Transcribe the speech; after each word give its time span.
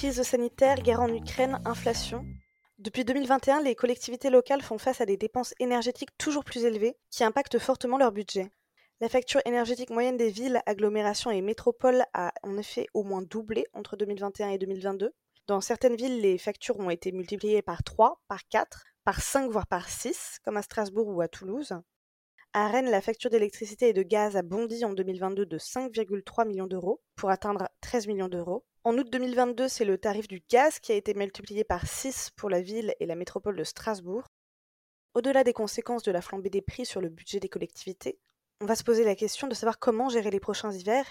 Crise 0.00 0.22
sanitaire, 0.22 0.76
guerre 0.76 1.02
en 1.02 1.12
Ukraine, 1.12 1.60
inflation. 1.66 2.24
Depuis 2.78 3.04
2021, 3.04 3.60
les 3.60 3.74
collectivités 3.74 4.30
locales 4.30 4.62
font 4.62 4.78
face 4.78 5.02
à 5.02 5.04
des 5.04 5.18
dépenses 5.18 5.52
énergétiques 5.60 6.16
toujours 6.16 6.42
plus 6.42 6.64
élevées 6.64 6.96
qui 7.10 7.22
impactent 7.22 7.58
fortement 7.58 7.98
leur 7.98 8.10
budget. 8.10 8.50
La 9.02 9.10
facture 9.10 9.42
énergétique 9.44 9.90
moyenne 9.90 10.16
des 10.16 10.30
villes, 10.30 10.62
agglomérations 10.64 11.30
et 11.30 11.42
métropoles 11.42 12.02
a 12.14 12.32
en 12.42 12.56
effet 12.56 12.86
au 12.94 13.02
moins 13.02 13.20
doublé 13.20 13.66
entre 13.74 13.94
2021 13.94 14.48
et 14.48 14.56
2022. 14.56 15.12
Dans 15.46 15.60
certaines 15.60 15.96
villes, 15.96 16.22
les 16.22 16.38
factures 16.38 16.78
ont 16.78 16.88
été 16.88 17.12
multipliées 17.12 17.60
par 17.60 17.82
3, 17.82 18.22
par 18.26 18.48
4, 18.48 18.84
par 19.04 19.20
5, 19.20 19.50
voire 19.50 19.66
par 19.66 19.90
6, 19.90 20.38
comme 20.42 20.56
à 20.56 20.62
Strasbourg 20.62 21.08
ou 21.08 21.20
à 21.20 21.28
Toulouse. 21.28 21.74
À 22.54 22.68
Rennes, 22.68 22.90
la 22.90 23.02
facture 23.02 23.28
d'électricité 23.28 23.90
et 23.90 23.92
de 23.92 24.02
gaz 24.02 24.34
a 24.34 24.40
bondi 24.40 24.82
en 24.82 24.94
2022 24.94 25.44
de 25.44 25.58
5,3 25.58 26.48
millions 26.48 26.66
d'euros 26.66 27.02
pour 27.16 27.28
atteindre 27.28 27.68
13 27.82 28.06
millions 28.06 28.28
d'euros. 28.28 28.64
En 28.82 28.96
août 28.96 29.10
2022, 29.10 29.68
c'est 29.68 29.84
le 29.84 29.98
tarif 29.98 30.26
du 30.26 30.42
gaz 30.48 30.78
qui 30.78 30.90
a 30.92 30.94
été 30.94 31.12
multiplié 31.12 31.64
par 31.64 31.86
6 31.86 32.30
pour 32.34 32.48
la 32.48 32.62
ville 32.62 32.94
et 32.98 33.04
la 33.04 33.14
métropole 33.14 33.56
de 33.56 33.64
Strasbourg. 33.64 34.24
Au-delà 35.12 35.44
des 35.44 35.52
conséquences 35.52 36.02
de 36.02 36.10
la 36.10 36.22
flambée 36.22 36.48
des 36.48 36.62
prix 36.62 36.86
sur 36.86 37.02
le 37.02 37.10
budget 37.10 37.40
des 37.40 37.50
collectivités, 37.50 38.18
on 38.62 38.64
va 38.64 38.76
se 38.76 38.82
poser 38.82 39.04
la 39.04 39.16
question 39.16 39.48
de 39.48 39.54
savoir 39.54 39.78
comment 39.78 40.08
gérer 40.08 40.30
les 40.30 40.40
prochains 40.40 40.72
hivers 40.72 41.04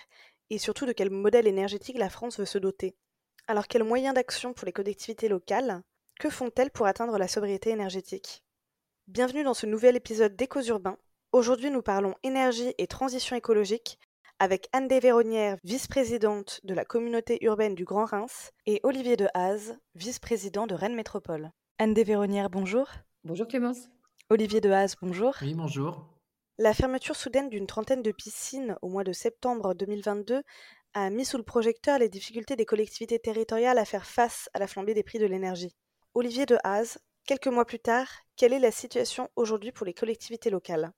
et 0.49 0.57
surtout 0.57 0.87
de 0.87 0.93
quel 0.93 1.11
modèle 1.11 1.45
énergétique 1.45 1.99
la 1.99 2.09
France 2.09 2.39
veut 2.39 2.45
se 2.47 2.57
doter. 2.57 2.95
Alors 3.45 3.67
quels 3.67 3.83
moyens 3.83 4.15
d'action 4.15 4.51
pour 4.53 4.65
les 4.65 4.73
collectivités 4.73 5.29
locales 5.29 5.83
Que 6.19 6.31
font-elles 6.31 6.71
pour 6.71 6.87
atteindre 6.87 7.19
la 7.19 7.27
sobriété 7.27 7.69
énergétique? 7.69 8.43
Bienvenue 9.05 9.43
dans 9.43 9.53
ce 9.53 9.67
nouvel 9.67 9.95
épisode 9.95 10.35
d'Échos 10.35 10.63
urbains. 10.69 10.97
Aujourd'hui 11.33 11.69
nous 11.69 11.83
parlons 11.83 12.15
énergie 12.23 12.73
et 12.79 12.87
transition 12.87 13.35
écologique 13.35 13.99
avec 14.39 14.69
Anne 14.71 14.87
Desvéronnières, 14.87 15.57
vice-présidente 15.63 16.61
de 16.63 16.73
la 16.73 16.85
communauté 16.85 17.37
urbaine 17.41 17.75
du 17.75 17.83
Grand 17.83 18.05
Reims, 18.05 18.51
et 18.65 18.79
Olivier 18.83 19.17
Dehaze, 19.17 19.77
vice-président 19.95 20.65
de 20.65 20.75
Rennes 20.75 20.95
Métropole. 20.95 21.51
Anne 21.77 21.93
Desvéronnières, 21.93 22.49
bonjour. 22.49 22.87
Bonjour 23.25 23.47
Clémence. 23.47 23.89
Olivier 24.29 24.61
Dehaze, 24.61 24.95
bonjour. 25.01 25.35
Oui, 25.41 25.53
bonjour. 25.53 26.05
La 26.57 26.73
fermeture 26.73 27.15
soudaine 27.15 27.49
d'une 27.49 27.67
trentaine 27.67 28.01
de 28.01 28.11
piscines 28.11 28.77
au 28.81 28.87
mois 28.87 29.03
de 29.03 29.11
septembre 29.11 29.73
2022 29.73 30.41
a 30.93 31.09
mis 31.09 31.25
sous 31.25 31.37
le 31.37 31.43
projecteur 31.43 31.99
les 31.99 32.09
difficultés 32.09 32.55
des 32.55 32.65
collectivités 32.65 33.19
territoriales 33.19 33.77
à 33.77 33.85
faire 33.85 34.05
face 34.05 34.49
à 34.53 34.59
la 34.59 34.67
flambée 34.67 34.93
des 34.93 35.03
prix 35.03 35.19
de 35.19 35.25
l'énergie. 35.25 35.75
Olivier 36.13 36.45
de 36.45 36.57
Haas, 36.63 36.97
quelques 37.25 37.47
mois 37.47 37.65
plus 37.65 37.79
tard, 37.79 38.07
quelle 38.35 38.53
est 38.53 38.59
la 38.59 38.71
situation 38.71 39.29
aujourd'hui 39.35 39.71
pour 39.71 39.85
les 39.85 39.93
collectivités 39.93 40.49
locales? 40.49 40.91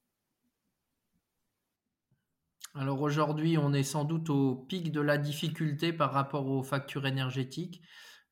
Alors 2.73 3.01
aujourd'hui, 3.01 3.57
on 3.57 3.73
est 3.73 3.83
sans 3.83 4.05
doute 4.05 4.29
au 4.29 4.55
pic 4.55 4.91
de 4.91 5.01
la 5.01 5.17
difficulté 5.17 5.91
par 5.91 6.13
rapport 6.13 6.47
aux 6.47 6.63
factures 6.63 7.05
énergétiques. 7.05 7.81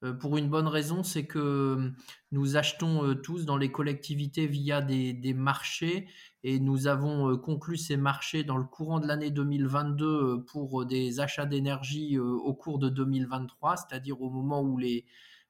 Euh, 0.03 0.13
pour 0.13 0.37
une 0.37 0.47
bonne 0.47 0.67
raison, 0.67 1.03
c'est 1.03 1.25
que 1.25 1.39
euh, 1.39 1.91
nous 2.31 2.55
achetons 2.55 3.05
euh, 3.05 3.15
tous 3.15 3.45
dans 3.45 3.57
les 3.57 3.69
collectivités 3.69 4.47
via 4.47 4.81
des, 4.81 5.33
marchés 5.33 6.07
et 6.43 6.59
nous 6.59 6.87
avons 6.87 7.37
conclu 7.37 7.75
ces 7.75 7.97
marchés 7.97 8.45
dans 8.45 8.57
le 8.57 8.63
courant 8.63 9.01
de 9.01 9.07
l'année 9.07 9.29
2022 9.29 10.45
pour 10.45 10.85
des 10.85 11.19
achats 11.19 11.45
d'énergie 11.45 12.17
au 12.17 12.53
cours 12.53 12.79
de 12.79 12.87
2023, 12.87 13.75
c'est-à-dire 13.75 14.21
au 14.21 14.29
moment 14.29 14.61
où 14.61 14.77
les, 14.77 15.05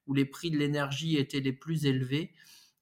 où 0.07 0.15
les 0.15 0.25
prix 0.25 0.49
de 0.49 0.57
l'énergie 0.57 1.17
étaient 1.17 1.41
les 1.41 1.53
plus 1.53 1.85
élevés. 1.85 2.33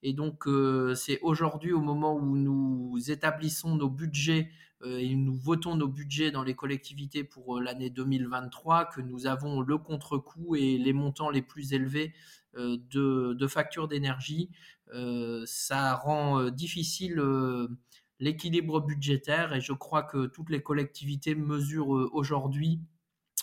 Et 0.03 0.13
donc, 0.13 0.47
c'est 0.95 1.19
aujourd'hui, 1.21 1.73
au 1.73 1.81
moment 1.81 2.15
où 2.15 2.37
nous 2.37 2.97
établissons 3.09 3.75
nos 3.75 3.89
budgets 3.89 4.51
euh, 4.83 4.99
et 4.99 5.15
nous 5.15 5.35
votons 5.35 5.75
nos 5.75 5.87
budgets 5.87 6.31
dans 6.31 6.43
les 6.43 6.55
collectivités 6.55 7.23
pour 7.23 7.57
euh, 7.57 7.61
l'année 7.61 7.89
2023, 7.89 8.85
que 8.85 9.01
nous 9.01 9.25
avons 9.25 9.61
le 9.61 9.77
contre-coup 9.77 10.55
et 10.55 10.77
les 10.77 10.93
montants 10.93 11.29
les 11.29 11.41
plus 11.41 11.73
élevés 11.73 12.13
euh, 12.55 12.77
de, 12.91 13.47
factures 13.47 13.87
d'énergie. 13.87 14.51
ça 15.45 15.95
rend 15.95 16.49
difficile 16.49 17.21
l'équilibre 18.19 18.79
budgétaire 18.81 19.53
et 19.53 19.61
je 19.61 19.73
crois 19.73 20.03
que 20.03 20.27
toutes 20.27 20.49
les 20.49 20.61
collectivités 20.61 21.35
mesurent 21.35 22.09
aujourd'hui 22.13 22.81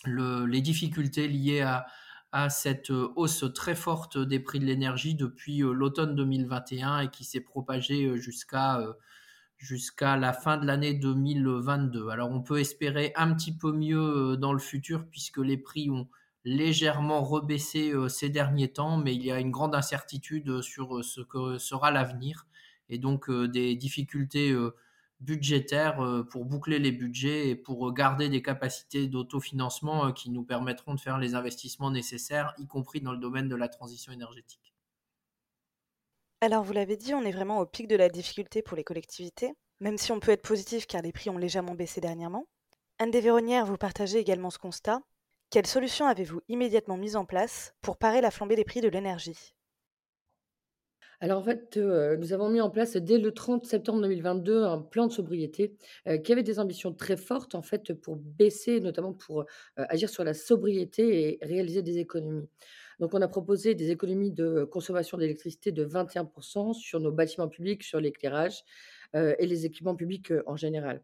les 0.06 0.60
difficultés 0.60 1.28
liées 1.28 1.60
à, 1.60 1.86
à, 2.34 2.50
cette 2.50 2.90
hausse 2.90 3.44
très 3.54 3.74
forte 3.74 4.18
des 4.18 4.40
prix 4.40 4.60
de 4.60 4.64
l'énergie 4.64 5.14
depuis 5.14 5.58
l'automne 5.58 6.14
2021 6.14 7.00
et 7.00 7.10
qui 7.10 7.24
s'est 7.24 7.40
propagée 7.40 8.16
jusqu'à 8.18 8.80
jusqu'à 9.64 10.16
la 10.16 10.32
fin 10.32 10.58
de 10.58 10.66
l'année 10.66 10.94
2022. 10.94 12.10
Alors 12.10 12.30
on 12.30 12.42
peut 12.42 12.60
espérer 12.60 13.12
un 13.16 13.34
petit 13.34 13.56
peu 13.56 13.72
mieux 13.72 14.32
euh, 14.32 14.36
dans 14.36 14.52
le 14.52 14.58
futur 14.58 15.06
puisque 15.10 15.38
les 15.38 15.56
prix 15.56 15.90
ont 15.90 16.08
légèrement 16.44 17.22
rebaissé 17.22 17.90
euh, 17.92 18.08
ces 18.08 18.28
derniers 18.28 18.72
temps, 18.72 18.98
mais 18.98 19.14
il 19.14 19.24
y 19.24 19.32
a 19.32 19.40
une 19.40 19.50
grande 19.50 19.74
incertitude 19.74 20.48
euh, 20.50 20.62
sur 20.62 21.02
ce 21.02 21.22
que 21.22 21.58
sera 21.58 21.90
l'avenir 21.90 22.46
et 22.90 22.98
donc 22.98 23.30
des 23.30 23.74
difficultés 23.76 24.54
budgétaires 25.20 26.24
pour 26.30 26.44
boucler 26.44 26.78
les 26.78 26.92
budgets 26.92 27.48
et 27.48 27.56
pour 27.56 27.92
garder 27.92 28.28
des 28.28 28.42
capacités 28.42 29.06
d'autofinancement 29.08 30.12
qui 30.12 30.30
nous 30.30 30.42
permettront 30.42 30.94
de 30.94 31.00
faire 31.00 31.18
les 31.18 31.34
investissements 31.34 31.90
nécessaires, 31.90 32.54
y 32.58 32.66
compris 32.66 33.00
dans 33.00 33.12
le 33.12 33.18
domaine 33.18 33.48
de 33.48 33.56
la 33.56 33.68
transition 33.68 34.12
énergétique. 34.12 34.74
Alors, 36.40 36.62
vous 36.62 36.74
l'avez 36.74 36.96
dit, 36.96 37.14
on 37.14 37.22
est 37.22 37.32
vraiment 37.32 37.60
au 37.60 37.66
pic 37.66 37.88
de 37.88 37.96
la 37.96 38.10
difficulté 38.10 38.60
pour 38.60 38.76
les 38.76 38.84
collectivités, 38.84 39.54
même 39.80 39.96
si 39.96 40.12
on 40.12 40.20
peut 40.20 40.32
être 40.32 40.42
positif 40.42 40.86
car 40.86 41.00
les 41.00 41.12
prix 41.12 41.30
ont 41.30 41.38
légèrement 41.38 41.74
baissé 41.74 42.00
dernièrement. 42.02 42.46
Anne 42.98 43.10
Desvéronnières, 43.10 43.66
vous 43.66 43.78
partagez 43.78 44.18
également 44.18 44.50
ce 44.50 44.58
constat. 44.58 45.00
Quelles 45.50 45.66
solutions 45.66 46.06
avez-vous 46.06 46.42
immédiatement 46.48 46.96
mises 46.96 47.16
en 47.16 47.24
place 47.24 47.72
pour 47.80 47.96
parer 47.96 48.20
la 48.20 48.30
flambée 48.30 48.56
des 48.56 48.64
prix 48.64 48.80
de 48.82 48.88
l'énergie? 48.88 49.54
Alors 51.24 51.38
en 51.38 51.42
fait, 51.42 51.78
euh, 51.78 52.18
nous 52.18 52.34
avons 52.34 52.50
mis 52.50 52.60
en 52.60 52.68
place 52.68 52.98
dès 52.98 53.16
le 53.16 53.32
30 53.32 53.64
septembre 53.64 54.02
2022 54.02 54.64
un 54.64 54.78
plan 54.78 55.06
de 55.06 55.12
sobriété 55.12 55.74
euh, 56.06 56.18
qui 56.18 56.32
avait 56.32 56.42
des 56.42 56.58
ambitions 56.58 56.92
très 56.92 57.16
fortes 57.16 57.54
en 57.54 57.62
fait 57.62 57.94
pour 57.94 58.16
baisser, 58.16 58.78
notamment 58.78 59.14
pour 59.14 59.40
euh, 59.40 59.44
agir 59.76 60.10
sur 60.10 60.22
la 60.22 60.34
sobriété 60.34 61.22
et 61.22 61.38
réaliser 61.40 61.80
des 61.80 61.96
économies. 61.96 62.46
Donc, 63.00 63.14
on 63.14 63.22
a 63.22 63.28
proposé 63.28 63.74
des 63.74 63.90
économies 63.90 64.32
de 64.32 64.64
consommation 64.64 65.16
d'électricité 65.16 65.72
de 65.72 65.86
21% 65.86 66.74
sur 66.74 67.00
nos 67.00 67.10
bâtiments 67.10 67.48
publics, 67.48 67.84
sur 67.84 68.00
l'éclairage 68.00 68.62
et 69.14 69.46
les 69.46 69.64
équipements 69.64 69.96
publics 69.96 70.32
en 70.46 70.56
général. 70.56 71.02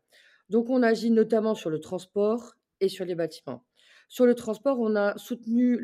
Donc, 0.50 0.69
on 0.69 0.82
agit 0.82 1.10
notamment 1.10 1.54
sur 1.54 1.70
le 1.70 1.80
transport 1.80 2.56
et 2.80 2.88
sur 2.88 3.06
les 3.06 3.14
bâtiments. 3.14 3.64
Sur 4.10 4.26
le 4.26 4.34
transport, 4.34 4.78
on 4.80 4.97
a 4.97 5.16
soutenu 5.19 5.80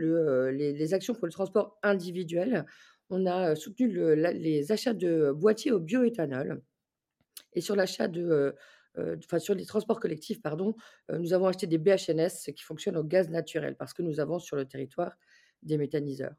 les, 0.53 0.95
actions 0.95 1.15
pour 1.15 1.27
le 1.27 1.33
transport 1.33 1.79
individuel. 1.85 2.67
On 3.11 3.27
a 3.27 3.55
soutenu 3.55 3.89
les 4.17 4.73
achats 4.73 4.95
de 4.95 5.33
boîtiers 5.33 5.73
au 5.73 5.79
bioéthanol. 5.79 6.63
Et 7.53 7.61
sur 7.61 7.77
l'achat 7.77 8.09
de, 8.09 8.55
enfin 8.97 9.39
sur 9.39 9.55
les 9.55 9.65
transports 9.65 10.01
collectifs, 10.01 10.43
pardon, 10.43 10.75
nous 11.13 11.33
avons 11.33 11.47
acheté 11.47 11.67
des 11.67 11.79
BHNS 11.79 12.53
qui 12.55 12.63
fonctionnent 12.63 12.97
au 12.97 13.05
gaz 13.05 13.31
naturel 13.31 13.77
parce 13.77 13.93
que 13.95 14.03
nous 14.03 14.21
avons 14.21 14.39
sur 14.39 14.57
le 14.57 14.65
territoire 14.67 15.17
des 15.63 15.79
méthaniseurs. 15.79 16.35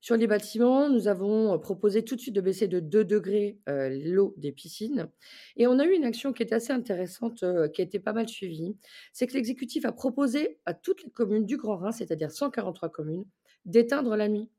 Sur 0.00 0.16
les 0.18 0.26
bâtiments, 0.26 0.90
nous 0.90 1.08
avons 1.08 1.58
proposé 1.58 2.04
tout 2.04 2.14
de 2.14 2.20
suite 2.20 2.34
de 2.34 2.42
baisser 2.42 2.68
de 2.68 2.78
2 2.78 3.06
degrés 3.06 3.58
l'eau 3.66 4.34
des 4.36 4.52
piscines. 4.52 5.08
Et 5.56 5.66
on 5.66 5.78
a 5.78 5.86
eu 5.86 5.92
une 5.92 6.04
action 6.04 6.34
qui 6.34 6.42
est 6.42 6.52
assez 6.52 6.74
intéressante, 6.74 7.42
qui 7.72 7.80
a 7.80 7.84
été 7.84 7.98
pas 8.00 8.12
mal 8.12 8.28
suivie. 8.28 8.76
C'est 9.14 9.26
que 9.26 9.32
l'exécutif 9.32 9.86
a 9.86 9.92
proposé 9.92 10.58
à 10.66 10.74
toutes 10.74 11.02
les 11.04 11.10
communes 11.10 11.46
du 11.46 11.56
Grand 11.56 11.78
Rhin, 11.78 11.92
c'est-à-dire 11.92 12.30
143 12.30 12.90
communes, 12.90 13.24
d'éteindre 13.64 14.14
la 14.14 14.28
nuit. 14.28 14.50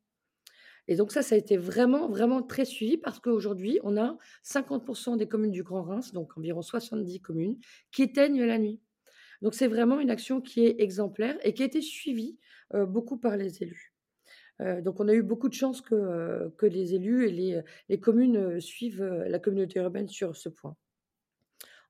Et 0.88 0.96
donc 0.96 1.12
ça, 1.12 1.22
ça 1.22 1.36
a 1.36 1.38
été 1.38 1.58
vraiment, 1.58 2.08
vraiment 2.08 2.42
très 2.42 2.66
suivi 2.66 2.98
parce 2.98 3.20
qu'aujourd'hui, 3.20 3.80
on 3.84 3.98
a 3.98 4.18
50% 4.44 5.18
des 5.18 5.28
communes 5.28 5.52
du 5.52 5.64
Grand 5.64 5.84
Reims, 5.84 6.14
donc 6.14 6.38
environ 6.38 6.62
70 6.62 7.22
communes, 7.22 7.58
qui 7.92 8.04
éteignent 8.04 8.44
la 8.44 8.58
nuit. 8.60 8.80
Donc 9.42 9.54
c'est 9.54 9.68
vraiment 9.68 10.00
une 10.00 10.10
action 10.10 10.42
qui 10.42 10.66
est 10.66 10.80
exemplaire 10.80 11.38
et 11.44 11.54
qui 11.54 11.64
a 11.64 11.66
été 11.66 11.82
suivie 11.82 12.38
beaucoup 12.74 13.18
par 13.18 13.38
les 13.38 13.62
élus. 13.62 13.94
donc 14.60 15.00
on 15.00 15.08
a 15.08 15.14
eu 15.14 15.22
beaucoup 15.22 15.50
de 15.50 15.54
chance 15.54 15.82
que, 15.82 16.50
que 16.58 16.66
les 16.66 16.96
élus 16.96 17.28
et 17.28 17.62
les 17.90 18.00
communes 18.00 18.60
suivent 18.60 19.04
la 19.04 19.40
communauté 19.40 19.80
urbaine 19.80 20.08
sur 20.08 20.36
ce 20.36 20.50
point. 20.50 20.76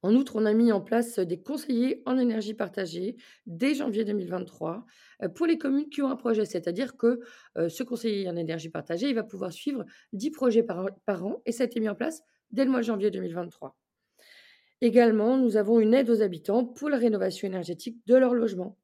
En 0.06 0.14
outre, 0.14 0.36
on 0.36 0.46
a 0.46 0.54
mis 0.54 0.72
en 0.72 0.82
place 0.82 1.18
des 1.18 1.42
conseillers 1.42 2.04
en 2.06 2.20
énergie 2.20 2.54
partagée 2.54 3.16
dès 3.48 3.74
janvier 3.74 4.06
2023 4.06 4.86
pour 5.34 5.48
les 5.48 5.58
communes 5.58 5.90
qui 5.90 6.04
ont 6.04 6.12
un 6.12 6.16
projet. 6.16 6.46
C'est-à-dire 6.46 6.96
que 6.96 7.22
ce 7.56 7.82
conseiller 7.82 8.30
en 8.30 8.36
énergie 8.36 8.70
partagée, 8.70 9.10
il 9.10 9.16
va 9.16 9.24
pouvoir 9.24 9.52
suivre 9.52 9.84
10 10.14 10.30
projets 10.30 10.62
par, 10.62 10.86
par 11.08 11.26
an 11.26 11.42
et 11.48 11.52
ça 11.52 11.64
a 11.64 11.66
été 11.66 11.80
mis 11.80 11.90
en 11.90 11.96
place 11.96 12.22
dès 12.52 12.66
le 12.66 12.70
mois 12.70 12.82
de 12.82 12.86
janvier 12.86 13.10
2023. 13.10 13.76
Également, 14.82 15.38
nous 15.38 15.58
avons 15.58 15.80
une 15.80 15.96
aide 15.96 16.12
aux 16.12 16.22
habitants 16.22 16.66
pour 16.66 16.92
la 16.92 16.98
rénovation 16.98 17.48
énergétique 17.48 17.98
de 18.06 18.14
leur 18.14 18.36
logement. 18.36 18.78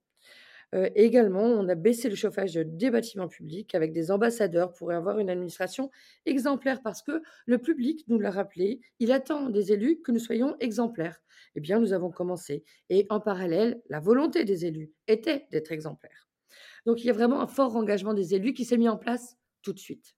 Euh, 0.73 0.89
également, 0.95 1.43
on 1.43 1.67
a 1.67 1.75
baissé 1.75 2.09
le 2.09 2.15
chauffage 2.15 2.53
des 2.53 2.91
bâtiments 2.91 3.27
publics 3.27 3.75
avec 3.75 3.91
des 3.91 4.09
ambassadeurs 4.09 4.71
pour 4.73 4.91
avoir 4.91 5.19
une 5.19 5.29
administration 5.29 5.91
exemplaire 6.25 6.81
parce 6.81 7.01
que 7.01 7.21
le 7.45 7.57
public 7.57 8.05
nous 8.07 8.19
l'a 8.19 8.31
rappelé, 8.31 8.79
il 8.99 9.11
attend 9.11 9.49
des 9.49 9.73
élus 9.73 10.01
que 10.01 10.11
nous 10.11 10.19
soyons 10.19 10.55
exemplaires. 10.59 11.21
Eh 11.55 11.59
bien, 11.59 11.79
nous 11.79 11.91
avons 11.91 12.09
commencé. 12.09 12.63
Et 12.89 13.05
en 13.09 13.19
parallèle, 13.19 13.81
la 13.89 13.99
volonté 13.99 14.45
des 14.45 14.65
élus 14.65 14.93
était 15.07 15.47
d'être 15.51 15.71
exemplaires. 15.71 16.29
Donc 16.85 17.01
il 17.01 17.07
y 17.07 17.09
a 17.09 17.13
vraiment 17.13 17.41
un 17.41 17.47
fort 17.47 17.75
engagement 17.75 18.13
des 18.13 18.33
élus 18.33 18.53
qui 18.53 18.65
s'est 18.65 18.77
mis 18.77 18.89
en 18.89 18.97
place 18.97 19.37
tout 19.61 19.73
de 19.73 19.79
suite. 19.79 20.15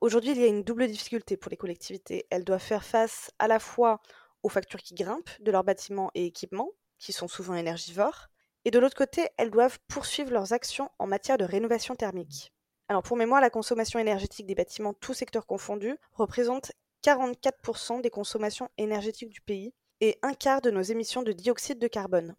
Aujourd'hui, 0.00 0.32
il 0.32 0.40
y 0.40 0.44
a 0.44 0.48
une 0.48 0.64
double 0.64 0.86
difficulté 0.86 1.36
pour 1.36 1.50
les 1.50 1.56
collectivités. 1.56 2.26
Elles 2.30 2.44
doivent 2.44 2.60
faire 2.60 2.84
face 2.84 3.30
à 3.38 3.48
la 3.48 3.58
fois 3.58 4.02
aux 4.42 4.48
factures 4.48 4.82
qui 4.82 4.94
grimpent 4.94 5.30
de 5.40 5.50
leurs 5.50 5.64
bâtiments 5.64 6.10
et 6.14 6.26
équipements, 6.26 6.72
qui 6.98 7.12
sont 7.12 7.28
souvent 7.28 7.54
énergivores, 7.54 8.28
et 8.64 8.70
de 8.70 8.78
l'autre 8.78 8.96
côté, 8.96 9.28
elles 9.36 9.50
doivent 9.50 9.78
poursuivre 9.88 10.30
leurs 10.30 10.52
actions 10.52 10.90
en 10.98 11.06
matière 11.06 11.38
de 11.38 11.44
rénovation 11.44 11.94
thermique. 11.94 12.52
Alors 12.88 13.02
pour 13.02 13.16
mémoire, 13.16 13.40
la 13.40 13.50
consommation 13.50 13.98
énergétique 13.98 14.46
des 14.46 14.54
bâtiments, 14.54 14.94
tous 14.94 15.14
secteurs 15.14 15.46
confondus, 15.46 15.96
représente 16.12 16.72
44% 17.04 18.00
des 18.00 18.10
consommations 18.10 18.68
énergétiques 18.78 19.30
du 19.30 19.40
pays 19.40 19.72
et 20.00 20.18
un 20.22 20.34
quart 20.34 20.60
de 20.60 20.70
nos 20.70 20.82
émissions 20.82 21.22
de 21.22 21.32
dioxyde 21.32 21.78
de 21.78 21.88
carbone. 21.88 22.34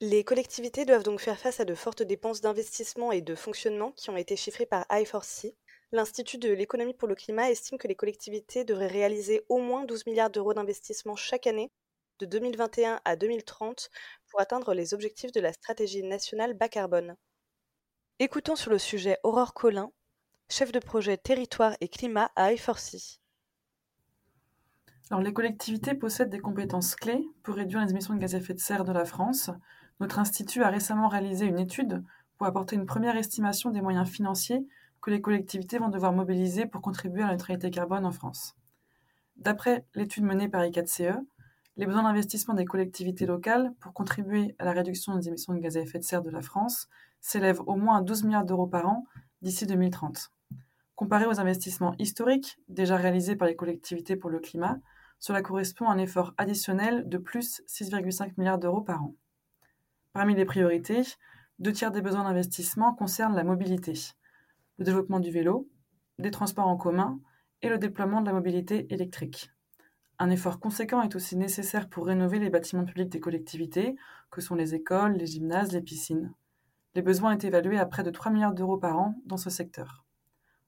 Les 0.00 0.24
collectivités 0.24 0.84
doivent 0.84 1.02
donc 1.02 1.20
faire 1.20 1.38
face 1.38 1.60
à 1.60 1.64
de 1.64 1.74
fortes 1.74 2.02
dépenses 2.02 2.40
d'investissement 2.40 3.12
et 3.12 3.20
de 3.20 3.34
fonctionnement 3.34 3.92
qui 3.92 4.10
ont 4.10 4.16
été 4.16 4.34
chiffrées 4.34 4.66
par 4.66 4.84
I4C. 4.84 5.54
L'Institut 5.92 6.38
de 6.38 6.52
l'économie 6.52 6.94
pour 6.94 7.08
le 7.08 7.14
climat 7.14 7.50
estime 7.50 7.78
que 7.78 7.88
les 7.88 7.96
collectivités 7.96 8.64
devraient 8.64 8.86
réaliser 8.86 9.44
au 9.48 9.58
moins 9.58 9.84
12 9.84 10.06
milliards 10.06 10.30
d'euros 10.30 10.54
d'investissement 10.54 11.16
chaque 11.16 11.46
année 11.46 11.70
de 12.20 12.26
2021 12.26 13.00
à 13.04 13.16
2030 13.16 13.90
pour 14.28 14.40
atteindre 14.40 14.74
les 14.74 14.92
objectifs 14.92 15.32
de 15.32 15.40
la 15.40 15.52
stratégie 15.52 16.02
nationale 16.02 16.54
bas 16.54 16.68
carbone. 16.68 17.16
Écoutons 18.18 18.56
sur 18.56 18.70
le 18.70 18.78
sujet 18.78 19.16
Aurore 19.22 19.54
Collin, 19.54 19.90
chef 20.50 20.70
de 20.70 20.78
projet 20.78 21.16
territoire 21.16 21.74
et 21.80 21.88
climat 21.88 22.30
à 22.36 22.52
I4C. 22.52 23.20
Alors, 25.10 25.22
les 25.22 25.32
collectivités 25.32 25.94
possèdent 25.94 26.30
des 26.30 26.40
compétences 26.40 26.94
clés 26.94 27.26
pour 27.42 27.54
réduire 27.54 27.80
les 27.80 27.90
émissions 27.90 28.14
de 28.14 28.20
gaz 28.20 28.34
à 28.34 28.38
effet 28.38 28.54
de 28.54 28.60
serre 28.60 28.84
de 28.84 28.92
la 28.92 29.06
France. 29.06 29.50
Notre 29.98 30.18
institut 30.18 30.62
a 30.62 30.68
récemment 30.68 31.08
réalisé 31.08 31.46
une 31.46 31.58
étude 31.58 32.04
pour 32.36 32.46
apporter 32.46 32.76
une 32.76 32.86
première 32.86 33.16
estimation 33.16 33.70
des 33.70 33.80
moyens 33.80 34.08
financiers 34.08 34.66
que 35.00 35.10
les 35.10 35.22
collectivités 35.22 35.78
vont 35.78 35.88
devoir 35.88 36.12
mobiliser 36.12 36.66
pour 36.66 36.82
contribuer 36.82 37.22
à 37.22 37.26
la 37.26 37.32
neutralité 37.32 37.70
carbone 37.70 38.04
en 38.04 38.12
France. 38.12 38.54
D'après 39.36 39.86
l'étude 39.94 40.24
menée 40.24 40.48
par 40.48 40.62
I4CE, 40.62 41.18
les 41.80 41.86
besoins 41.86 42.02
d'investissement 42.02 42.52
des 42.52 42.66
collectivités 42.66 43.24
locales 43.24 43.72
pour 43.80 43.94
contribuer 43.94 44.54
à 44.58 44.66
la 44.66 44.72
réduction 44.72 45.16
des 45.16 45.28
émissions 45.28 45.54
de 45.54 45.60
gaz 45.60 45.78
à 45.78 45.80
effet 45.80 45.98
de 45.98 46.04
serre 46.04 46.20
de 46.20 46.28
la 46.28 46.42
France 46.42 46.90
s'élèvent 47.22 47.62
au 47.66 47.74
moins 47.74 47.96
à 47.96 48.02
12 48.02 48.24
milliards 48.24 48.44
d'euros 48.44 48.66
par 48.66 48.86
an 48.86 49.06
d'ici 49.40 49.66
2030. 49.66 50.30
Comparé 50.94 51.24
aux 51.24 51.40
investissements 51.40 51.94
historiques 51.98 52.58
déjà 52.68 52.98
réalisés 52.98 53.34
par 53.34 53.48
les 53.48 53.56
collectivités 53.56 54.14
pour 54.14 54.28
le 54.28 54.40
climat, 54.40 54.78
cela 55.18 55.40
correspond 55.40 55.88
à 55.88 55.94
un 55.94 55.96
effort 55.96 56.34
additionnel 56.36 57.08
de 57.08 57.16
plus 57.16 57.62
6,5 57.66 58.32
milliards 58.36 58.58
d'euros 58.58 58.82
par 58.82 59.02
an. 59.02 59.14
Parmi 60.12 60.34
les 60.34 60.44
priorités, 60.44 61.00
deux 61.60 61.72
tiers 61.72 61.92
des 61.92 62.02
besoins 62.02 62.24
d'investissement 62.24 62.92
concernent 62.92 63.36
la 63.36 63.44
mobilité, 63.44 63.94
le 64.76 64.84
développement 64.84 65.18
du 65.18 65.30
vélo, 65.30 65.66
des 66.18 66.30
transports 66.30 66.68
en 66.68 66.76
commun 66.76 67.20
et 67.62 67.70
le 67.70 67.78
déploiement 67.78 68.20
de 68.20 68.26
la 68.26 68.34
mobilité 68.34 68.86
électrique. 68.92 69.50
Un 70.22 70.28
effort 70.28 70.60
conséquent 70.60 71.00
est 71.00 71.16
aussi 71.16 71.34
nécessaire 71.34 71.88
pour 71.88 72.04
rénover 72.04 72.38
les 72.38 72.50
bâtiments 72.50 72.84
publics 72.84 73.08
des 73.08 73.20
collectivités, 73.20 73.96
que 74.30 74.42
sont 74.42 74.54
les 74.54 74.74
écoles, 74.74 75.14
les 75.14 75.24
gymnases, 75.24 75.72
les 75.72 75.80
piscines. 75.80 76.34
Les 76.94 77.00
besoins 77.00 77.32
est 77.32 77.44
évalués 77.44 77.78
à 77.78 77.86
près 77.86 78.02
de 78.02 78.10
3 78.10 78.30
milliards 78.30 78.52
d'euros 78.52 78.76
par 78.76 78.98
an 78.98 79.14
dans 79.24 79.38
ce 79.38 79.48
secteur. 79.48 80.04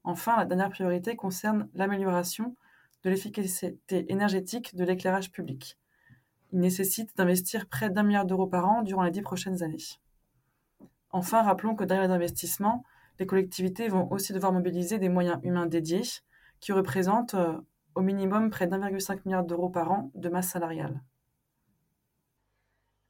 Enfin, 0.04 0.38
la 0.38 0.46
dernière 0.46 0.70
priorité 0.70 1.16
concerne 1.16 1.68
l'amélioration 1.74 2.56
de 3.04 3.10
l'efficacité 3.10 4.10
énergétique 4.10 4.74
de 4.74 4.84
l'éclairage 4.84 5.30
public. 5.30 5.78
Il 6.54 6.60
nécessite 6.60 7.14
d'investir 7.18 7.68
près 7.68 7.90
d'un 7.90 8.04
milliard 8.04 8.24
d'euros 8.24 8.46
par 8.46 8.66
an 8.66 8.80
durant 8.80 9.02
les 9.02 9.10
dix 9.10 9.20
prochaines 9.22 9.62
années. 9.62 9.84
Enfin, 11.10 11.42
rappelons 11.42 11.74
que 11.74 11.84
derrière 11.84 12.08
les 12.08 12.14
investissements, 12.14 12.84
les 13.18 13.26
collectivités 13.26 13.88
vont 13.88 14.10
aussi 14.12 14.32
devoir 14.32 14.54
mobiliser 14.54 14.98
des 14.98 15.10
moyens 15.10 15.40
humains 15.42 15.66
dédiés 15.66 16.08
qui 16.60 16.72
représentent 16.72 17.34
euh, 17.34 17.58
au 17.94 18.00
minimum 18.00 18.50
près 18.50 18.66
d'1,5 18.66 19.20
milliard 19.24 19.44
d'euros 19.44 19.68
par 19.68 19.90
an 19.90 20.10
de 20.14 20.28
masse 20.28 20.48
salariale. 20.48 21.00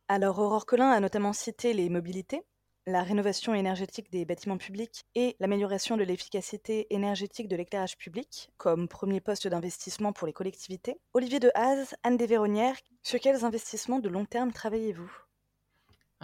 Alors 0.08 0.38
Aurore 0.38 0.66
Collin 0.66 0.90
a 0.90 1.00
notamment 1.00 1.32
cité 1.32 1.72
les 1.72 1.88
mobilités, 1.88 2.42
la 2.86 3.02
rénovation 3.02 3.54
énergétique 3.54 4.10
des 4.10 4.24
bâtiments 4.24 4.58
publics 4.58 5.04
et 5.14 5.36
l'amélioration 5.40 5.96
de 5.96 6.02
l'efficacité 6.02 6.86
énergétique 6.90 7.48
de 7.48 7.56
l'éclairage 7.56 7.96
public 7.96 8.50
comme 8.56 8.88
premier 8.88 9.20
poste 9.20 9.46
d'investissement 9.46 10.12
pour 10.12 10.26
les 10.26 10.32
collectivités. 10.32 10.98
Olivier 11.14 11.38
de 11.38 11.50
Haas, 11.54 11.94
Anne 12.02 12.16
Desvéronnières, 12.16 12.76
sur 13.02 13.20
quels 13.20 13.44
investissements 13.44 14.00
de 14.00 14.08
long 14.08 14.24
terme 14.24 14.52
travaillez-vous? 14.52 15.10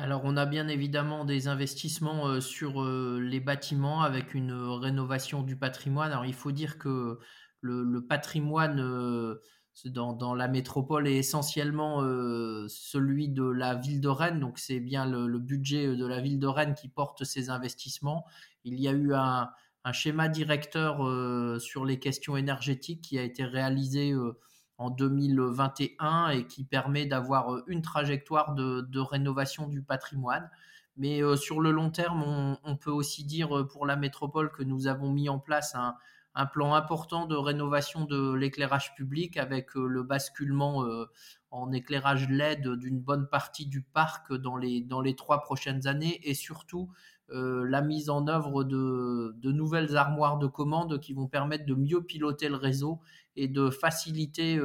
Alors, 0.00 0.20
on 0.24 0.36
a 0.36 0.46
bien 0.46 0.68
évidemment 0.68 1.24
des 1.24 1.48
investissements 1.48 2.28
euh, 2.28 2.40
sur 2.40 2.82
euh, 2.82 3.18
les 3.20 3.40
bâtiments 3.40 4.02
avec 4.02 4.32
une 4.32 4.52
rénovation 4.52 5.42
du 5.42 5.56
patrimoine. 5.56 6.12
Alors, 6.12 6.24
il 6.24 6.34
faut 6.34 6.52
dire 6.52 6.78
que 6.78 7.18
le, 7.60 8.00
patrimoine 8.00 8.80
euh, 8.80 9.42
dans, 9.86 10.34
la 10.34 10.48
métropole 10.48 11.06
est 11.06 11.16
essentiellement 11.16 12.02
euh, 12.02 12.66
celui 12.68 13.28
de 13.28 13.44
la 13.44 13.74
ville 13.74 14.00
de 14.00 14.08
Rennes, 14.08 14.40
donc 14.40 14.58
c'est 14.58 14.80
bien 14.80 15.06
le, 15.06 15.38
budget 15.38 15.96
de 15.96 16.06
la 16.06 16.20
ville 16.20 16.38
de 16.38 16.46
Rennes 16.46 16.74
qui 16.74 16.88
porte 16.88 17.24
ces 17.24 17.50
investissements. 17.50 18.24
Il 18.64 18.80
y 18.80 18.88
a 18.88 18.92
eu 18.92 19.14
un, 19.14 19.50
schéma 19.92 20.28
directeur 20.28 21.02
euh, 21.02 21.58
sur 21.58 21.86
les 21.86 21.98
questions 21.98 22.36
énergétiques 22.36 23.00
qui 23.00 23.18
a 23.18 23.22
été 23.22 23.44
réalisé 23.44 24.12
euh, 24.12 24.38
en 24.76 24.90
2021 24.90 26.28
et 26.28 26.46
qui 26.46 26.64
permet 26.64 27.06
d'avoir 27.06 27.62
une 27.68 27.80
trajectoire 27.80 28.54
de, 28.54 29.00
rénovation 29.00 29.66
du 29.66 29.82
patrimoine. 29.82 30.50
Mais 30.98 31.20
sur 31.36 31.60
le 31.60 31.70
long 31.70 31.90
terme, 31.90 32.22
on, 32.22 32.58
on, 32.64 32.76
peut 32.76 32.90
aussi 32.90 33.24
dire 33.24 33.66
pour 33.72 33.86
la 33.86 33.96
métropole 33.96 34.50
que 34.50 34.62
nous 34.62 34.88
avons 34.88 35.10
mis 35.10 35.28
en 35.28 35.38
place 35.38 35.74
un, 35.74 35.94
un 36.34 36.46
plan 36.46 36.74
important 36.74 37.26
de 37.26 37.34
rénovation 37.34 38.04
de 38.04 38.32
l'éclairage 38.32 38.94
public 38.94 39.36
avec 39.36 39.76
euh, 39.76 39.86
le 39.86 40.02
basculement 40.02 40.84
euh, 40.84 41.06
en 41.50 41.72
éclairage 41.72 42.28
LED 42.28 42.68
d'une 42.76 43.00
bonne 43.00 43.28
partie 43.28 43.66
du 43.66 43.82
parc 43.82 44.32
dans 44.32 44.56
les, 44.56 45.16
trois 45.16 45.40
prochaines 45.40 45.86
années 45.86 46.20
et 46.22 46.34
surtout 46.34 46.90
euh, 47.30 47.66
la 47.68 47.82
mise 47.82 48.08
en 48.10 48.28
œuvre 48.28 48.64
de, 48.64 49.34
de, 49.36 49.52
nouvelles 49.52 49.96
armoires 49.96 50.38
de 50.38 50.46
commandes 50.46 51.00
qui 51.00 51.12
vont 51.12 51.26
permettre 51.26 51.66
de 51.66 51.74
mieux 51.74 52.02
piloter 52.02 52.48
le 52.48 52.56
réseau 52.56 53.00
et 53.36 53.48
de 53.48 53.70
faciliter 53.70 54.60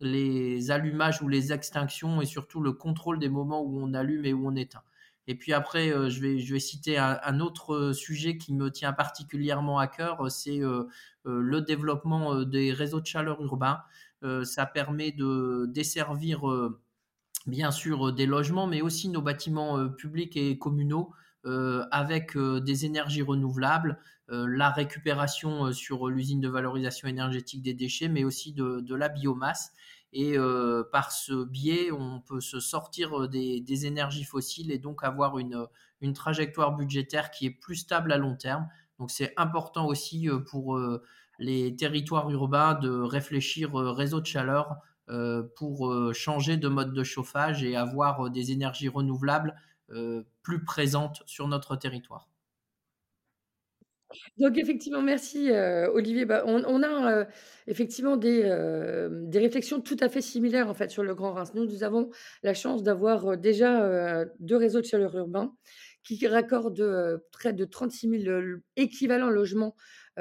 les 0.00 0.70
allumages 0.70 1.22
ou 1.22 1.28
les 1.28 1.52
extinctions 1.52 2.20
et 2.20 2.26
surtout 2.26 2.60
le 2.60 2.72
contrôle 2.72 3.18
des 3.18 3.28
moments 3.28 3.62
où 3.62 3.80
on 3.80 3.94
allume 3.94 4.24
et 4.24 4.32
où 4.32 4.46
on 4.46 4.56
éteint. 4.56 4.82
Et 5.28 5.34
puis 5.34 5.52
après, 5.52 5.90
euh, 5.90 6.08
je, 6.08 6.20
vais, 6.22 6.58
citer 6.58 6.96
un, 6.96 7.40
autre 7.40 7.74
euh, 7.74 7.92
sujet 7.92 8.38
qui 8.38 8.54
me 8.54 8.70
tient 8.70 8.94
particulièrement 8.94 9.78
à 9.78 9.86
cœur, 9.86 10.24
euh, 10.24 10.28
c'est 10.30 10.60
le 11.24 11.60
développement 11.60 12.42
des 12.42 12.72
réseaux 12.72 13.00
de 13.00 13.06
chaleur 13.06 13.42
urbains. 13.42 13.82
ça 14.44 14.64
permet 14.64 15.12
de 15.12 15.66
desservir 15.68 16.40
bien 17.46 17.70
sûr 17.70 18.14
des 18.14 18.24
logements, 18.24 18.66
mais 18.66 18.80
aussi 18.80 19.10
nos 19.10 19.20
bâtiments 19.20 19.90
publics 19.90 20.38
et 20.38 20.56
communaux 20.58 21.12
avec 21.44 22.38
des 22.38 22.86
énergies 22.86 23.20
renouvelables, 23.20 23.98
la 24.28 24.70
récupération 24.70 25.70
sur 25.74 26.08
l'usine 26.08 26.40
de 26.40 26.48
valorisation 26.48 27.08
énergétique 27.08 27.60
des 27.60 27.74
déchets, 27.74 28.08
mais 28.08 28.24
aussi 28.24 28.54
de 28.54 28.94
la 28.94 29.10
biomasse. 29.10 29.74
Et 30.12 30.38
euh, 30.38 30.84
par 30.90 31.12
ce 31.12 31.44
biais, 31.44 31.90
on 31.92 32.20
peut 32.20 32.40
se 32.40 32.60
sortir 32.60 33.24
euh, 33.24 33.28
des, 33.28 33.86
énergies 33.86 34.24
fossiles 34.24 34.70
et 34.70 34.78
donc 34.78 35.04
avoir 35.04 35.38
une, 35.38 35.66
une, 36.00 36.14
trajectoire 36.14 36.74
budgétaire 36.74 37.30
qui 37.30 37.46
est 37.46 37.50
plus 37.50 37.76
stable 37.76 38.12
à 38.12 38.16
long 38.16 38.34
terme. 38.34 38.68
Donc 38.98 39.10
c'est 39.10 39.34
important 39.36 39.86
aussi 39.86 40.28
euh, 40.28 40.38
pour 40.38 40.80
les 41.38 41.76
territoires 41.76 42.30
urbains 42.30 42.74
de 42.74 42.90
réfléchir 42.90 43.74
réseau 43.74 44.20
de 44.20 44.26
chaleur 44.26 44.76
pour 45.56 46.12
changer 46.12 46.58
de 46.58 46.68
mode 46.68 46.92
de 46.92 47.04
chauffage 47.04 47.62
et 47.62 47.76
avoir 47.76 48.28
des 48.28 48.50
énergies 48.50 48.88
renouvelables 48.88 49.54
plus 50.42 50.64
présentes 50.64 51.22
sur 51.26 51.46
notre 51.46 51.76
territoire. 51.76 52.28
Donc 54.38 54.56
effectivement, 54.58 55.02
merci, 55.02 55.50
euh, 55.50 55.90
Olivier. 55.92 56.24
Bah, 56.24 56.42
on 56.46 56.82
a, 56.82 57.12
euh, 57.12 57.24
effectivement 57.66 58.16
des, 58.16 58.42
euh, 58.44 59.08
des 59.12 59.38
réflexions 59.38 59.80
tout 59.80 59.96
à 60.00 60.08
fait 60.08 60.20
similaires, 60.20 60.68
en 60.68 60.74
fait, 60.74 60.90
sur 60.90 61.02
le 61.02 61.14
Grand 61.14 61.32
Reims. 61.32 61.52
Nous, 61.54 61.64
nous 61.66 61.84
avons 61.84 62.10
la 62.42 62.54
chance 62.54 62.82
d'avoir, 62.82 63.36
déjà, 63.36 64.24
deux 64.40 64.56
réseaux 64.56 64.80
de 64.80 64.86
chaleur 64.86 65.14
urbains 65.16 65.54
qui 66.04 66.26
raccordent, 66.26 67.20
près 67.32 67.52
de 67.52 67.64
36 67.64 68.08
000, 68.08 68.60
équivalents 68.76 69.30
logements 69.30 69.74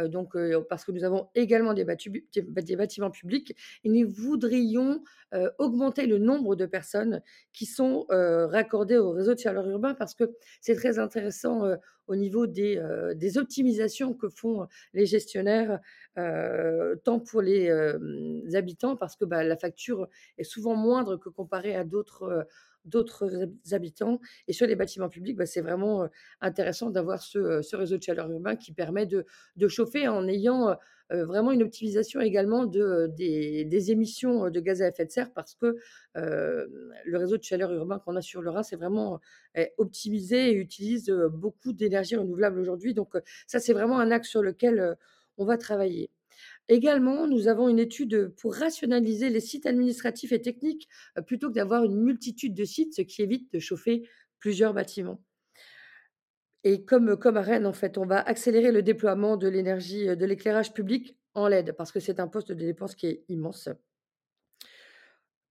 donc, 0.06 0.36
euh, 0.36 0.62
parce 0.70 0.86
que 0.86 0.92
nous 0.92 1.04
avons 1.04 1.30
également 1.36 1.74
des, 1.74 1.86
bâtiments 1.86 3.12
publics 3.12 3.56
et 3.84 3.90
nous 3.90 4.10
voudrions 4.10 5.04
euh, 5.34 5.50
augmenter 5.58 6.06
le 6.06 6.18
nombre 6.18 6.56
de 6.56 6.66
personnes 6.66 7.22
qui 7.54 7.66
sont 7.66 8.06
raccordées 8.10 8.98
au 8.98 9.12
réseau 9.12 9.34
de 9.34 9.40
chaleur 9.40 9.68
urbain 9.68 9.94
parce 9.94 10.14
que 10.14 10.26
c'est 10.62 10.76
très 10.76 11.00
intéressant 11.00 11.64
au 12.08 12.16
niveau 12.16 12.48
des, 12.48 12.82
des 13.16 13.38
optimisations 13.38 14.14
que 14.14 14.30
font 14.30 14.68
les 14.94 15.06
gestionnaires, 15.06 15.80
tant 16.16 17.20
pour 17.20 17.42
les 17.42 17.70
habitants, 18.54 18.96
parce 18.96 19.16
que 19.16 19.26
bah, 19.26 19.44
la 19.44 19.58
facture 19.58 20.08
est 20.38 20.44
souvent 20.44 20.76
moindre 20.76 21.18
que 21.18 21.30
comparée 21.30 21.76
à 21.76 21.84
d'autres 21.84 22.46
d'autres 22.88 23.50
habitants. 23.72 24.20
Et 24.48 24.54
sur 24.54 24.68
les 24.68 24.76
bâtiments 24.76 25.10
publics, 25.10 25.38
bah, 25.38 25.46
c'est 25.46 25.62
vraiment 25.62 26.08
intéressant 26.42 26.90
d'avoir 26.90 27.22
ce, 27.22 27.76
réseau 27.76 27.98
de 27.98 28.04
chaleur 28.04 28.30
urbain 28.32 28.56
qui 28.56 28.72
permet 28.74 29.06
de, 29.06 29.26
chauffer 29.68 30.08
en 30.08 30.28
ayant 30.28 30.76
vraiment 31.10 31.52
une 31.52 31.64
optimisation 31.64 32.20
également 32.20 32.66
de, 32.66 33.08
des, 33.16 33.92
émissions 33.92 34.50
de 34.50 34.60
gaz 34.60 34.82
à 34.82 34.88
effet 34.90 35.06
de 35.06 35.12
serre 35.12 35.32
parce 35.34 35.56
que 35.56 35.78
le 36.16 37.18
réseau 37.18 37.38
de 37.38 37.44
chaleur 37.44 37.72
urbain 37.74 38.00
qu'on 38.00 38.16
a 38.16 38.22
sur 38.22 38.42
le 38.42 38.50
Rhin, 38.50 38.64
c'est 38.64 38.76
vraiment 38.76 39.20
optimisé 39.78 40.52
et 40.52 40.54
utilise 40.54 41.10
beaucoup 41.32 41.74
d'énergie 41.74 42.16
renouvelable 42.16 42.60
aujourd'hui. 42.60 42.94
Donc 42.94 43.14
ça, 43.46 43.60
c'est 43.60 43.74
vraiment 43.74 44.00
un 44.00 44.12
axe 44.12 44.30
sur 44.30 44.42
lequel 44.42 44.98
on 45.38 45.46
va 45.46 45.58
travailler. 45.58 46.10
Également, 46.70 47.28
nous 47.28 47.48
avons 47.48 47.70
une 47.70 47.80
étude 47.80 48.34
pour 48.40 48.56
rationaliser 48.56 49.30
les 49.30 49.40
sites 49.40 49.66
administratifs 49.66 50.32
et 50.32 50.42
techniques 50.42 50.90
euh, 51.18 51.22
plutôt 51.22 51.50
que 51.50 51.54
d'avoir 51.54 51.84
une 51.84 51.96
multitude 51.96 52.54
de 52.54 52.66
sites, 52.66 52.96
ce 52.96 53.02
qui 53.02 53.22
évite 53.22 53.52
de 53.54 53.60
chauffer 53.60 54.08
plusieurs 54.40 54.74
bâtiments. 54.74 55.24
Et 56.64 56.84
comme, 56.84 57.18
à 57.24 57.42
Rennes, 57.42 57.66
en 57.66 57.74
fait, 57.74 57.98
on 57.98 58.06
va 58.06 58.20
accélérer 58.20 58.72
le 58.72 58.82
déploiement 58.82 59.38
de 59.38 59.48
l'énergie, 59.48 60.10
euh, 60.10 60.16
de 60.16 60.26
l'éclairage 60.26 60.74
public 60.74 61.18
en 61.34 61.48
LED, 61.48 61.74
parce 61.74 61.92
que 61.92 62.00
c'est 62.00 62.20
un 62.20 62.28
poste 62.28 62.50
de 62.50 62.66
dépense 62.66 62.96
qui 62.96 63.08
est 63.08 63.24
immense. 63.30 63.70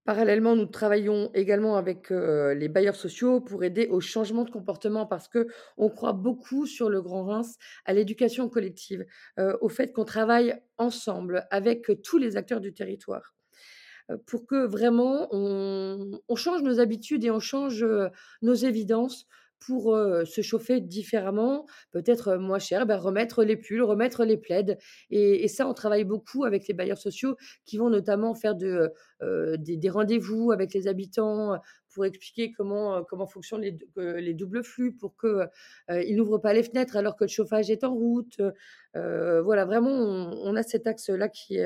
Parallèlement, 0.07 0.55
nous 0.55 0.67
travaillons 0.67 1.31
également 1.35 1.77
avec 1.77 2.11
les 2.11 2.69
bailleurs 2.69 2.95
sociaux 2.95 3.41
pour 3.41 3.65
aider 3.65 3.89
au 3.89 4.01
changement 4.01 4.45
de 4.45 4.51
comportement 4.51 5.05
parce 5.05 5.27
que 5.27 5.49
on 5.77 5.91
croit 5.91 6.13
beaucoup 6.13 6.65
sur 6.65 6.89
le 6.89 7.03
Grand 7.03 7.25
Reims 7.25 7.57
à 7.85 7.93
l'éducation 7.93 8.49
collective, 8.49 9.05
au 9.61 9.69
fait 9.69 9.93
qu'on 9.93 10.05
travaille 10.05 10.55
ensemble 10.79 11.47
avec 11.51 11.91
tous 12.05 12.19
les 12.19 12.37
acteurs 12.37 12.61
du 12.61 12.73
territoire 12.73 13.35
pour 14.27 14.47
que 14.47 14.65
vraiment 14.65 15.29
on, 15.33 16.37
change 16.37 16.63
nos 16.63 16.79
habitudes 16.79 17.25
et 17.25 17.31
on 17.31 17.41
change 17.41 17.85
nos 18.43 18.55
évidences 18.55 19.27
pour 19.59 19.97
se 20.25 20.43
chauffer 20.43 20.81
différemment, 20.81 21.67
peut-être 21.93 22.37
moins 22.37 22.59
cher, 22.59 22.87
ben, 22.87 22.97
remettre 22.97 23.45
les 23.45 23.57
pulls, 23.57 23.83
remettre 23.83 24.25
les 24.25 24.37
plaids. 24.37 24.77
Et, 25.11 25.49
ça, 25.49 25.67
on 25.69 25.75
travaille 25.75 26.05
beaucoup 26.05 26.45
avec 26.45 26.69
les 26.69 26.75
bailleurs 26.75 26.99
sociaux 26.99 27.37
qui 27.65 27.79
vont 27.79 27.91
notamment 27.91 28.35
faire 28.35 28.55
de, 28.55 28.93
des, 29.59 29.91
rendez-vous 29.91 30.53
avec 30.53 30.75
les 30.75 30.89
habitants 30.89 31.59
pour 31.95 32.05
expliquer 32.05 32.53
comment, 32.53 33.03
comment 33.05 33.27
fonctionnent 33.27 33.63
les, 33.63 33.77
les 33.97 34.35
doubles 34.35 34.63
flux, 34.63 34.95
pour 34.95 35.17
qu'ils 35.17 35.49
ils 35.89 36.17
n'ouvrent 36.17 36.39
pas 36.39 36.53
les 36.53 36.63
fenêtres 36.63 36.97
alors 36.97 37.17
que 37.17 37.25
le 37.25 37.29
chauffage 37.29 37.71
est 37.71 37.85
en 37.85 37.95
route. 37.95 38.41
voilà, 38.95 39.65
vraiment, 39.65 39.91
on, 39.91 40.57
a 40.57 40.63
cet 40.63 40.87
axe-là 40.87 41.29
qui 41.29 41.59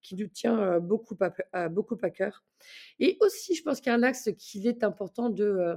qui 0.00 0.14
nous 0.14 0.28
tient 0.28 0.78
beaucoup 0.80 1.16
à, 1.52 1.68
beaucoup 1.68 1.98
à 2.02 2.10
cœur. 2.10 2.44
Et 3.00 3.16
aussi, 3.20 3.54
je 3.54 3.62
pense 3.62 3.80
qu'il 3.80 3.90
y 3.90 3.94
a 3.94 3.98
un 3.98 4.02
axe 4.02 4.30
qu'il 4.38 4.66
est 4.66 4.84
important 4.84 5.28
de, 5.28 5.76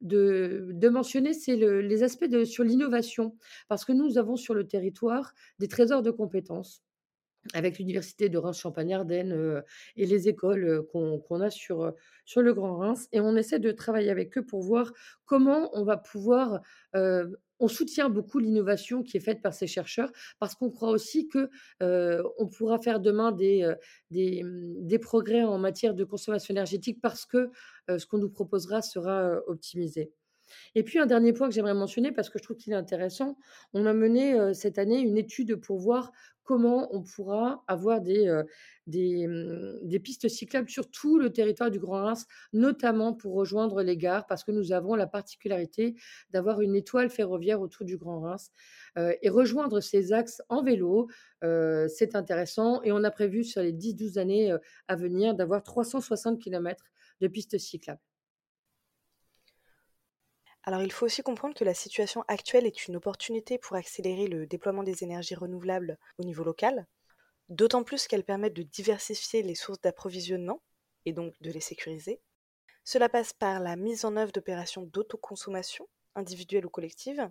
de, 0.00 0.88
mentionner, 0.88 1.32
c'est 1.34 1.56
les 1.56 2.02
aspects 2.02 2.44
sur 2.44 2.64
l'innovation, 2.64 3.36
parce 3.68 3.84
que 3.84 3.92
nous 3.92 4.18
avons 4.18 4.36
sur 4.36 4.54
le 4.54 4.66
territoire 4.66 5.34
des 5.58 5.68
trésors 5.68 6.02
de 6.02 6.10
compétences 6.10 6.82
avec 7.54 7.78
l'université 7.78 8.28
de 8.28 8.38
Reims-Champagne-Ardenne 8.38 9.32
euh, 9.32 9.62
et 9.96 10.06
les 10.06 10.28
écoles 10.28 10.64
euh, 10.64 10.82
qu'on 10.82 11.40
a 11.40 11.50
sur, 11.50 11.82
euh, 11.82 11.90
sur 12.26 12.42
le 12.42 12.52
Grand 12.52 12.76
Reims. 12.76 13.08
Et 13.12 13.20
on 13.20 13.36
essaie 13.36 13.58
de 13.58 13.72
travailler 13.72 14.10
avec 14.10 14.36
eux 14.36 14.44
pour 14.44 14.62
voir 14.62 14.92
comment 15.24 15.70
on 15.72 15.84
va 15.84 15.96
pouvoir 15.96 16.60
on 17.60 17.68
soutient 17.68 18.08
beaucoup 18.08 18.38
l'innovation 18.38 19.02
qui 19.02 19.16
est 19.16 19.20
faite 19.20 19.42
par 19.42 19.54
ces 19.54 19.66
chercheurs 19.66 20.10
parce 20.38 20.54
qu'on 20.54 20.70
croit 20.70 20.90
aussi 20.90 21.28
que 21.28 21.50
on 21.80 22.48
pourra 22.48 22.78
faire 22.78 23.00
demain 23.00 23.32
des, 23.32 23.64
mmh, 24.10 24.86
des, 24.86 24.98
progrès 24.98 25.42
en 25.42 25.58
matière 25.58 25.94
de 25.94 26.04
consommation 26.04 26.52
énergétique 26.52 27.00
parce 27.00 27.24
que 27.26 27.50
ce 27.88 28.04
qu'on 28.06 28.18
nous 28.18 28.30
proposera 28.30 28.82
sera 28.82 29.40
optimisé. 29.46 30.12
Et 30.74 30.82
puis 30.82 30.98
un 30.98 31.06
dernier 31.06 31.32
point 31.32 31.48
que 31.48 31.54
j'aimerais 31.54 31.74
mentionner 31.74 32.12
parce 32.12 32.30
que 32.30 32.38
je 32.38 32.44
trouve 32.44 32.56
qu'il 32.56 32.72
est 32.72 32.76
intéressant, 32.76 33.36
on 33.74 33.86
a 33.86 33.92
mené 33.92 34.54
cette 34.54 34.78
année 34.78 35.00
une 35.00 35.16
étude 35.16 35.56
pour 35.56 35.78
voir 35.78 36.12
comment 36.50 36.92
on 36.92 37.02
pourra 37.02 37.62
avoir 37.68 38.00
des, 38.00 38.28
mmh, 38.88 39.78
des, 39.82 40.00
pistes 40.00 40.28
cyclables 40.28 40.68
sur 40.68 40.90
tout 40.90 41.16
le 41.16 41.30
territoire 41.30 41.70
du 41.70 41.78
Grand 41.78 42.02
Reims, 42.02 42.26
notamment 42.52 43.12
pour 43.12 43.34
rejoindre 43.34 43.82
les 43.82 43.96
gares, 43.96 44.26
parce 44.26 44.42
que 44.42 44.50
nous 44.50 44.72
avons 44.72 44.96
la 44.96 45.06
particularité 45.06 45.94
d'avoir 46.30 46.60
une 46.60 46.74
étoile 46.74 47.08
ferroviaire 47.08 47.60
autour 47.60 47.86
du 47.86 47.96
Grand 47.96 48.18
Reims. 48.20 48.50
et 48.96 49.28
rejoindre 49.28 49.78
ces 49.80 50.12
axes 50.12 50.42
en 50.48 50.64
vélo, 50.64 51.06
c'est 51.88 52.16
intéressant. 52.16 52.82
Et 52.82 52.90
on 52.90 53.04
a 53.04 53.12
prévu 53.12 53.44
sur 53.44 53.62
les 53.62 53.72
10-12 53.72 54.18
années 54.18 54.56
à 54.88 54.96
venir 54.96 55.36
d'avoir 55.36 55.62
360 55.62 56.40
km 56.40 56.84
de 57.20 57.28
pistes 57.28 57.58
cyclables. 57.58 58.09
Alors 60.64 60.82
il 60.82 60.92
faut 60.92 61.06
aussi 61.06 61.22
comprendre 61.22 61.54
que 61.54 61.64
la 61.64 61.74
situation 61.74 62.22
actuelle 62.28 62.66
est 62.66 62.86
une 62.86 62.96
opportunité 62.96 63.58
pour 63.58 63.76
accélérer 63.76 64.26
le 64.26 64.46
déploiement 64.46 64.82
des 64.82 65.02
énergies 65.02 65.34
renouvelables 65.34 65.98
au 66.18 66.24
niveau 66.24 66.44
local, 66.44 66.86
d'autant 67.48 67.82
plus 67.82 68.06
qu'elles 68.06 68.24
permettent 68.24 68.54
de 68.54 68.62
diversifier 68.62 69.42
les 69.42 69.54
sources 69.54 69.80
d'approvisionnement 69.80 70.62
et 71.06 71.12
donc 71.12 71.34
de 71.40 71.50
les 71.50 71.60
sécuriser. 71.60 72.20
Cela 72.84 73.08
passe 73.08 73.32
par 73.32 73.60
la 73.60 73.76
mise 73.76 74.04
en 74.04 74.16
œuvre 74.16 74.32
d'opérations 74.32 74.82
d'autoconsommation, 74.82 75.88
individuelles 76.14 76.66
ou 76.66 76.70
collectives, 76.70 77.30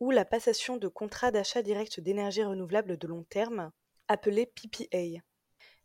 ou 0.00 0.10
la 0.10 0.24
passation 0.24 0.76
de 0.76 0.88
contrats 0.88 1.30
d'achat 1.30 1.62
direct 1.62 2.00
d'énergie 2.00 2.44
renouvelable 2.44 2.98
de 2.98 3.06
long 3.06 3.24
terme, 3.24 3.70
appelés 4.08 4.46
PPA. 4.46 5.22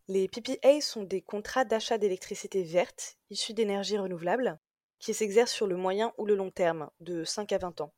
Les 0.08 0.28
PPA 0.28 0.82
sont 0.82 1.04
des 1.04 1.22
contrats 1.22 1.66
d'achat 1.66 1.98
d'électricité 1.98 2.64
verte 2.64 3.18
issus 3.30 3.54
d'énergie 3.54 3.98
renouvelable 3.98 4.60
qui 5.02 5.14
s'exercent 5.14 5.52
sur 5.52 5.68
le 5.68 5.76
moyen 5.76 6.14
ou 6.18 6.26
le 6.26 6.36
long 6.36 6.52
terme, 6.52 6.90
de 7.02 7.26
5 7.26 7.52
à 7.52 7.58
20 7.58 7.82
ans. 7.82 7.94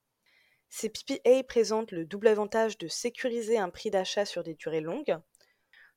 Ces 0.70 0.90
PPA 0.90 1.44
présentent 1.44 1.92
le 1.92 2.06
double 2.06 2.30
avantage 2.30 2.80
de 2.80 2.88
sécuriser 2.88 3.60
un 3.60 3.70
prix 3.70 3.92
d'achat 3.92 4.26
sur 4.26 4.42
des 4.42 4.56
durées 4.56 4.82
longues, 4.82 5.20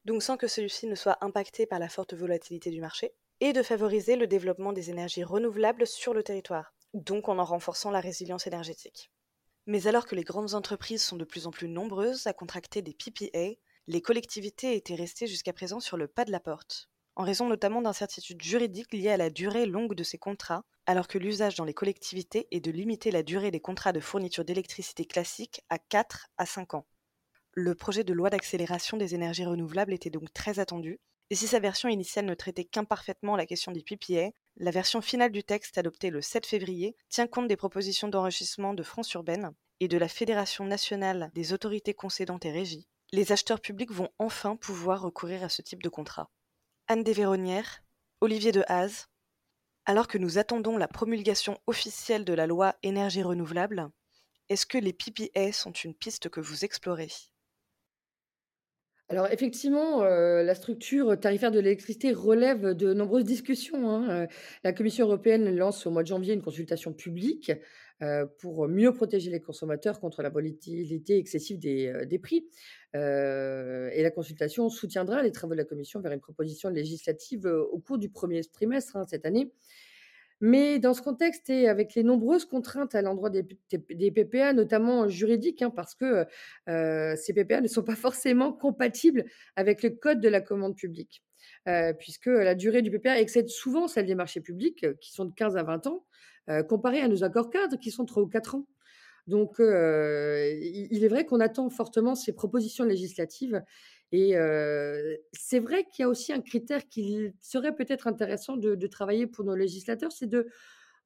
donc 0.04 0.22
sans 0.22 0.36
que 0.36 0.48
celui-ci 0.48 0.86
ne 0.86 0.94
soit 0.94 1.16
impacté 1.22 1.64
par 1.64 1.78
la 1.78 1.88
forte 1.88 2.12
volatilité 2.12 2.70
du 2.70 2.80
marché, 2.80 3.14
et 3.40 3.52
de 3.52 3.62
favoriser 3.62 4.16
le 4.16 4.26
développement 4.26 4.72
des 4.72 4.90
énergies 4.90 5.24
renouvelables 5.24 5.86
sur 5.86 6.12
le 6.12 6.22
territoire, 6.22 6.74
donc 6.92 7.28
en 7.28 7.38
en 7.38 7.44
renforçant 7.44 7.90
la 7.90 8.00
résilience 8.00 8.46
énergétique. 8.46 9.10
Mais 9.66 9.86
alors 9.86 10.06
que 10.06 10.14
les 10.14 10.24
grandes 10.24 10.54
entreprises 10.54 11.02
sont 11.02 11.16
de 11.16 11.24
plus 11.24 11.46
en 11.46 11.50
plus 11.50 11.68
nombreuses 11.68 12.26
à 12.26 12.32
contracter 12.32 12.82
des 12.82 12.94
PPA, 12.94 13.58
les 13.86 14.02
collectivités 14.02 14.74
étaient 14.74 14.94
restées 14.94 15.26
jusqu'à 15.26 15.52
présent 15.52 15.80
sur 15.80 15.96
le 15.96 16.08
pas 16.08 16.24
de 16.24 16.32
la 16.32 16.40
porte 16.40 16.90
en 17.16 17.24
raison 17.24 17.48
notamment 17.48 17.82
d'incertitudes 17.82 18.42
juridiques 18.42 18.92
liées 18.92 19.10
à 19.10 19.16
la 19.16 19.30
durée 19.30 19.66
longue 19.66 19.94
de 19.94 20.04
ces 20.04 20.18
contrats, 20.18 20.64
alors 20.84 21.08
que 21.08 21.18
l'usage 21.18 21.56
dans 21.56 21.64
les 21.64 21.74
collectivités 21.74 22.46
est 22.50 22.60
de 22.60 22.70
limiter 22.70 23.10
la 23.10 23.22
durée 23.22 23.50
des 23.50 23.60
contrats 23.60 23.92
de 23.92 24.00
fourniture 24.00 24.44
d'électricité 24.44 25.06
classique 25.06 25.62
à 25.70 25.78
4 25.78 26.28
à 26.36 26.46
5 26.46 26.74
ans. 26.74 26.86
Le 27.52 27.74
projet 27.74 28.04
de 28.04 28.12
loi 28.12 28.28
d'accélération 28.28 28.98
des 28.98 29.14
énergies 29.14 29.46
renouvelables 29.46 29.94
était 29.94 30.10
donc 30.10 30.30
très 30.34 30.58
attendu, 30.58 31.00
et 31.30 31.34
si 31.34 31.48
sa 31.48 31.58
version 31.58 31.88
initiale 31.88 32.26
ne 32.26 32.34
traitait 32.34 32.64
qu'imparfaitement 32.64 33.34
la 33.34 33.46
question 33.46 33.72
des 33.72 33.82
PPA, 33.82 34.30
la 34.58 34.70
version 34.70 35.00
finale 35.00 35.32
du 35.32 35.42
texte 35.42 35.78
adoptée 35.78 36.10
le 36.10 36.20
7 36.20 36.46
février 36.46 36.96
tient 37.08 37.26
compte 37.26 37.48
des 37.48 37.56
propositions 37.56 38.08
d'enrichissement 38.08 38.74
de 38.74 38.82
France 38.82 39.12
Urbaine 39.14 39.52
et 39.80 39.88
de 39.88 39.98
la 39.98 40.08
Fédération 40.08 40.64
nationale 40.64 41.30
des 41.34 41.52
autorités 41.52 41.94
concédantes 41.94 42.44
et 42.44 42.52
régies. 42.52 42.86
Les 43.10 43.32
acheteurs 43.32 43.60
publics 43.60 43.90
vont 43.90 44.10
enfin 44.18 44.56
pouvoir 44.56 45.02
recourir 45.02 45.42
à 45.42 45.48
ce 45.48 45.62
type 45.62 45.82
de 45.82 45.88
contrat. 45.88 46.30
Anne 46.88 47.02
Desvéronnières, 47.02 47.82
Olivier 48.20 48.52
de 48.52 48.62
Haze. 48.68 49.08
Alors 49.86 50.06
que 50.06 50.18
nous 50.18 50.38
attendons 50.38 50.76
la 50.76 50.86
promulgation 50.86 51.58
officielle 51.66 52.24
de 52.24 52.32
la 52.32 52.46
loi 52.46 52.76
énergie 52.84 53.24
renouvelable, 53.24 53.88
est-ce 54.48 54.66
que 54.66 54.78
les 54.78 54.92
PPA 54.92 55.50
sont 55.50 55.72
une 55.72 55.94
piste 55.94 56.28
que 56.28 56.38
vous 56.38 56.64
explorez? 56.64 57.08
Alors 59.08 59.26
effectivement, 59.32 60.02
euh, 60.02 60.44
la 60.44 60.54
structure 60.54 61.18
tarifaire 61.18 61.50
de 61.50 61.58
l'électricité 61.58 62.12
relève 62.12 62.74
de 62.74 62.94
nombreuses 62.94 63.24
discussions. 63.24 63.90
Hein. 63.90 64.08
Euh, 64.10 64.26
la 64.62 64.72
Commission 64.72 65.06
européenne 65.06 65.56
lance 65.56 65.86
au 65.86 65.90
mois 65.90 66.04
de 66.04 66.08
janvier 66.08 66.34
une 66.34 66.42
consultation 66.42 66.92
publique 66.92 67.50
euh, 68.02 68.26
pour 68.40 68.68
mieux 68.68 68.92
protéger 68.92 69.30
les 69.30 69.40
consommateurs 69.40 70.00
contre 70.00 70.22
la 70.22 70.28
volatilité 70.28 71.16
excessive 71.16 71.58
des, 71.58 72.18
prix. 72.22 72.46
et 72.94 74.02
la 74.02 74.10
consultation 74.10 74.68
soutiendra 74.68 75.22
les 75.22 75.32
travaux 75.32 75.54
de 75.54 75.58
la 75.58 75.64
Commission 75.64 76.00
vers 76.00 76.12
une 76.12 76.20
proposition 76.20 76.68
législative 76.68 77.46
au 77.46 77.78
cours 77.78 77.98
du 77.98 78.10
premier 78.10 78.42
trimestre 78.44 78.96
hein, 78.96 79.06
cette 79.08 79.24
année. 79.24 79.50
Mais 80.42 80.78
dans 80.78 80.92
ce 80.92 81.00
contexte 81.00 81.48
et 81.48 81.66
avec 81.66 81.94
les 81.94 82.02
nombreuses 82.02 82.44
contraintes 82.44 82.94
à 82.94 83.00
l'endroit 83.00 83.30
des, 83.30 83.42
PPA, 84.10 84.52
notamment 84.52 85.08
juridiques, 85.08 85.62
hein, 85.62 85.70
parce 85.70 85.94
que 85.94 86.26
ces 86.66 87.32
PPA 87.32 87.62
ne 87.62 87.68
sont 87.68 87.82
pas 87.82 87.96
forcément 87.96 88.52
compatibles 88.52 89.24
avec 89.56 89.82
le 89.82 89.90
code 89.90 90.20
de 90.20 90.28
la 90.28 90.42
commande 90.42 90.76
publique, 90.76 91.24
puisque 91.98 92.26
la 92.26 92.54
durée 92.54 92.82
du 92.82 92.90
PPA 92.90 93.18
excède 93.18 93.48
souvent 93.48 93.88
celle 93.88 94.04
des 94.04 94.14
marchés 94.14 94.42
publics, 94.42 94.84
qui 95.00 95.12
sont 95.12 95.24
de 95.24 95.32
15 95.32 95.56
à 95.56 95.62
20 95.62 95.86
ans, 95.86 96.04
comparée 96.68 97.00
à 97.00 97.08
nos 97.08 97.24
accords 97.24 97.50
cadres, 97.50 97.78
qui 97.78 97.90
sont 97.90 98.04
3 98.04 98.22
ou 98.22 98.26
4 98.26 98.54
ans. 98.54 98.66
Donc, 99.26 99.56
il 99.58 101.00
est 101.02 101.08
vrai 101.08 101.26
qu'on 101.26 101.40
attend 101.40 101.68
fortement 101.68 102.14
ces 102.14 102.32
propositions 102.32 102.84
législatives 102.84 103.62
et 104.12 104.34
c'est 105.32 105.58
vrai 105.58 105.84
qu'il 105.84 106.02
y 106.02 106.06
a 106.06 106.08
aussi 106.08 106.32
un 106.32 106.40
critère 106.40 106.86
qui 106.88 107.32
serait 107.40 107.74
peut-être 107.74 108.06
intéressant 108.06 108.56
de 108.56 108.86
travailler 108.86 109.26
pour 109.26 109.44
nos 109.44 109.56
législateurs, 109.56 110.12
c'est 110.12 110.28
de 110.28 110.46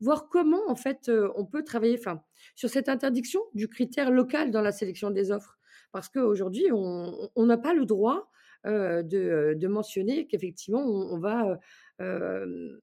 voir 0.01 0.29
comment 0.29 0.69
en 0.69 0.77
fait, 0.77 1.11
on 1.35 1.47
peut 1.47 1.65
travailler 1.65 1.97
enfin, 1.99 2.23
sur 2.55 2.69
cette 2.69 2.89
interdiction 2.89 3.41
du 3.55 3.69
critère 3.69 4.11
local 4.11 4.51
dans 4.51 4.63
la 4.63 4.73
sélection 4.73 5.11
des 5.11 5.31
offres. 5.31 5.59
Parce 5.93 6.09
qu'aujourd'hui, 6.09 6.67
on 6.73 7.31
n'a 7.47 7.59
pas 7.59 7.73
le 7.73 7.87
droit, 7.87 8.31
de 8.65 9.67
mentionner 9.67 10.27
qu'effectivement 10.27 10.85
on 10.85 11.19
va, 11.19 11.59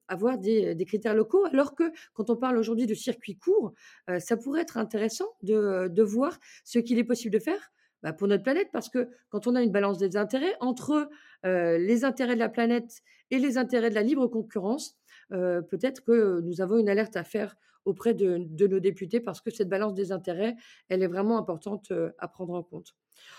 avoir 0.08 0.38
des 0.38 0.84
critères 0.86 1.14
locaux. 1.14 1.44
Alors 1.46 1.74
que 1.74 1.84
quand 2.14 2.30
on 2.30 2.36
parle 2.36 2.56
aujourd'hui 2.56 2.86
de 2.86 2.94
circuits 2.94 3.36
courts, 3.36 3.72
ça 4.18 4.36
pourrait 4.36 4.62
être 4.62 4.76
intéressant 4.76 5.26
de 5.42 6.02
voir 6.02 6.38
ce 6.64 6.78
qu'il 6.78 6.98
est 6.98 7.04
possible 7.04 7.34
de 7.34 7.38
faire, 7.38 7.72
bah, 8.02 8.12
pour 8.12 8.28
notre 8.28 8.42
planète. 8.42 8.68
Parce 8.72 8.88
que 8.88 9.08
quand 9.28 9.46
on 9.46 9.54
a 9.54 9.62
une 9.62 9.72
balance 9.72 9.98
des 9.98 10.16
intérêts 10.16 10.54
entre, 10.60 11.08
les 11.44 12.04
intérêts 12.04 12.34
de 12.34 12.40
la 12.40 12.48
planète 12.48 13.00
et 13.30 13.38
les 13.38 13.58
intérêts 13.58 13.90
de 13.90 13.94
la 13.94 14.02
libre 14.02 14.26
concurrence, 14.26 14.96
peut-être 15.30 16.04
que 16.04 16.40
nous 16.40 16.60
avons 16.60 16.78
une 16.78 16.88
alerte 16.88 17.16
à 17.16 17.24
faire 17.24 17.56
auprès 17.88 18.14
de, 18.14 18.66
nos 18.66 18.80
députés 18.80 19.20
parce 19.20 19.40
que 19.40 19.50
cette 19.50 19.68
balance 19.68 19.94
des 19.94 20.12
intérêts, 20.12 20.54
elle 20.88 21.02
est 21.02 21.08
vraiment 21.08 21.38
importante 21.38 21.92
à 22.18 22.28
prendre 22.28 22.54
en 22.54 22.62
compte. 22.62 22.94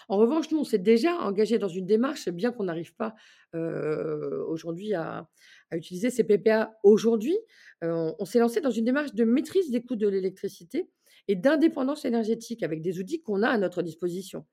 En 0.09 0.17
revanche, 0.17 0.51
nous, 0.51 0.59
on 0.59 0.63
s'est 0.63 0.77
déjà 0.77 1.13
engagé 1.19 1.57
dans 1.57 1.69
une 1.69 1.85
démarche, 1.85 2.27
bien 2.29 2.51
qu'on 2.51 2.65
n'arrive 2.65 2.95
pas 2.95 3.15
aujourd'hui 3.53 4.93
à, 4.93 5.29
utiliser 5.71 6.09
ces 6.09 6.23
PPA 6.23 6.71
aujourd'hui, 6.83 7.37
on, 7.81 8.25
s'est 8.25 8.39
lancé 8.39 8.59
dans 8.59 8.71
une 8.71 8.85
démarche 8.85 9.13
de 9.13 9.23
maîtrise 9.23 9.71
des 9.71 9.81
coûts 9.81 9.95
de 9.95 10.07
l'électricité 10.07 10.89
et 11.27 11.35
d'indépendance 11.35 12.05
énergétique 12.05 12.63
avec 12.63 12.81
des 12.81 12.99
outils 12.99 13.21
qu'on 13.21 13.43
a 13.43 13.49
à 13.49 13.57
notre 13.57 13.83
disposition. 13.83 14.45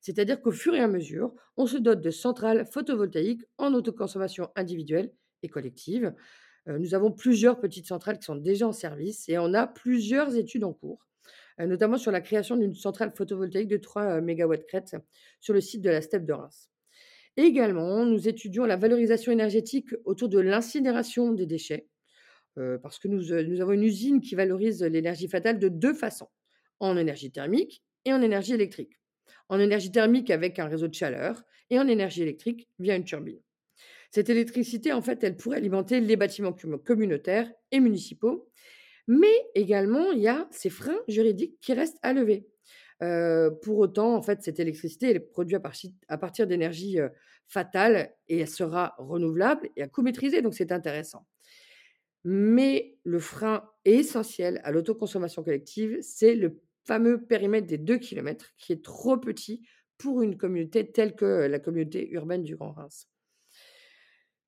C'est-à-dire 0.00 0.42
qu'au 0.42 0.50
fur 0.50 0.74
et 0.74 0.80
à 0.80 0.88
mesure, 0.88 1.32
on 1.56 1.66
se 1.66 1.76
dote 1.76 2.00
de 2.00 2.10
centrales 2.10 2.66
photovoltaïques 2.66 3.44
en 3.56 3.72
autoconsommation 3.72 4.48
individuelle 4.56 5.12
et 5.44 5.48
collective 5.48 6.12
nous 6.66 6.94
avons 6.94 7.10
plusieurs 7.10 7.60
petites 7.60 7.86
centrales 7.86 8.18
qui 8.18 8.24
sont 8.24 8.36
déjà 8.36 8.66
en 8.66 8.72
service 8.72 9.28
et 9.28 9.38
on 9.38 9.52
a 9.54 9.66
plusieurs 9.66 10.36
études 10.36 10.64
en 10.64 10.72
cours, 10.72 11.06
notamment 11.58 11.98
sur 11.98 12.10
la 12.10 12.20
création 12.20 12.56
d'une 12.56 12.74
centrale 12.74 13.12
photovoltaïque 13.14 13.68
de 13.68 13.76
3 13.76 14.20
MW 14.20 14.54
crête 14.66 14.96
sur 15.40 15.52
le 15.52 15.60
site 15.60 15.82
de 15.82 15.90
la 15.90 16.00
steppe 16.00 16.24
de 16.24 16.32
Reims. 16.32 16.70
également, 17.36 18.06
nous 18.06 18.28
étudions 18.28 18.64
la 18.64 18.76
valorisation 18.76 19.30
énergétique 19.32 19.88
autour 20.04 20.28
de 20.28 20.38
l'incinération 20.38 21.32
des 21.32 21.46
déchets, 21.46 21.88
parce 22.54 22.98
que 22.98 23.08
nous, 23.08 23.22
nous 23.46 23.60
avons 23.60 23.72
une 23.72 23.84
usine 23.84 24.20
qui 24.20 24.34
valorise 24.34 24.82
l'énergie 24.82 25.28
fatale 25.28 25.58
de 25.58 25.68
deux 25.68 25.94
façons, 25.94 26.28
en 26.80 26.96
énergie 26.96 27.30
thermique 27.30 27.82
et 28.04 28.12
en 28.12 28.22
énergie 28.22 28.54
électrique. 28.54 28.98
En 29.48 29.58
énergie 29.60 29.92
thermique 29.92 30.30
avec 30.30 30.58
un 30.58 30.66
réseau 30.66 30.88
de 30.88 30.94
chaleur 30.94 31.42
et 31.70 31.78
en 31.78 31.88
énergie 31.88 32.22
électrique 32.22 32.68
via 32.78 32.96
une 32.96 33.04
turbine. 33.04 33.40
Cette 34.14 34.30
électricité, 34.30 34.92
en 34.92 35.02
fait, 35.02 35.24
elle 35.24 35.36
pourrait 35.36 35.56
alimenter 35.56 35.98
les 35.98 36.14
bâtiments 36.14 36.54
communautaires 36.84 37.50
et 37.72 37.80
municipaux. 37.80 38.48
Mais 39.08 39.34
également, 39.56 40.12
il 40.12 40.20
y 40.20 40.28
a 40.28 40.46
ces 40.52 40.70
freins 40.70 41.00
juridiques 41.08 41.58
qui 41.60 41.72
restent 41.72 41.98
à 42.00 42.12
lever. 42.12 42.46
pour 43.62 43.78
autant, 43.78 44.14
en 44.14 44.22
fait, 44.22 44.40
cette 44.40 44.60
électricité 44.60 45.16
est 45.16 45.18
produite 45.18 45.60
à, 46.06 46.16
partir 46.16 46.46
d'énergie 46.46 46.98
fatale 47.48 48.14
et 48.28 48.38
elle 48.38 48.48
sera 48.48 48.94
renouvelable 48.98 49.68
et 49.74 49.82
à 49.82 49.88
coût 49.88 50.02
maîtrisé, 50.02 50.42
donc 50.42 50.54
c'est 50.54 50.70
intéressant. 50.70 51.26
Mais 52.22 52.96
le 53.02 53.18
frein 53.18 53.68
essentiel 53.84 54.60
à 54.62 54.70
l'autoconsommation 54.70 55.42
collective, 55.42 55.98
c'est 56.02 56.36
le 56.36 56.60
fameux 56.84 57.20
périmètre 57.20 57.66
des 57.66 57.78
2 57.78 57.98
km 57.98 58.52
qui 58.58 58.74
est 58.74 58.84
trop 58.84 59.16
petit 59.16 59.66
pour 59.98 60.22
une 60.22 60.36
communauté 60.36 60.88
telle 60.92 61.16
que 61.16 61.48
la 61.48 61.58
communauté 61.58 62.08
urbaine 62.12 62.44
du 62.44 62.54
Grand 62.54 62.70
Reims. 62.70 63.08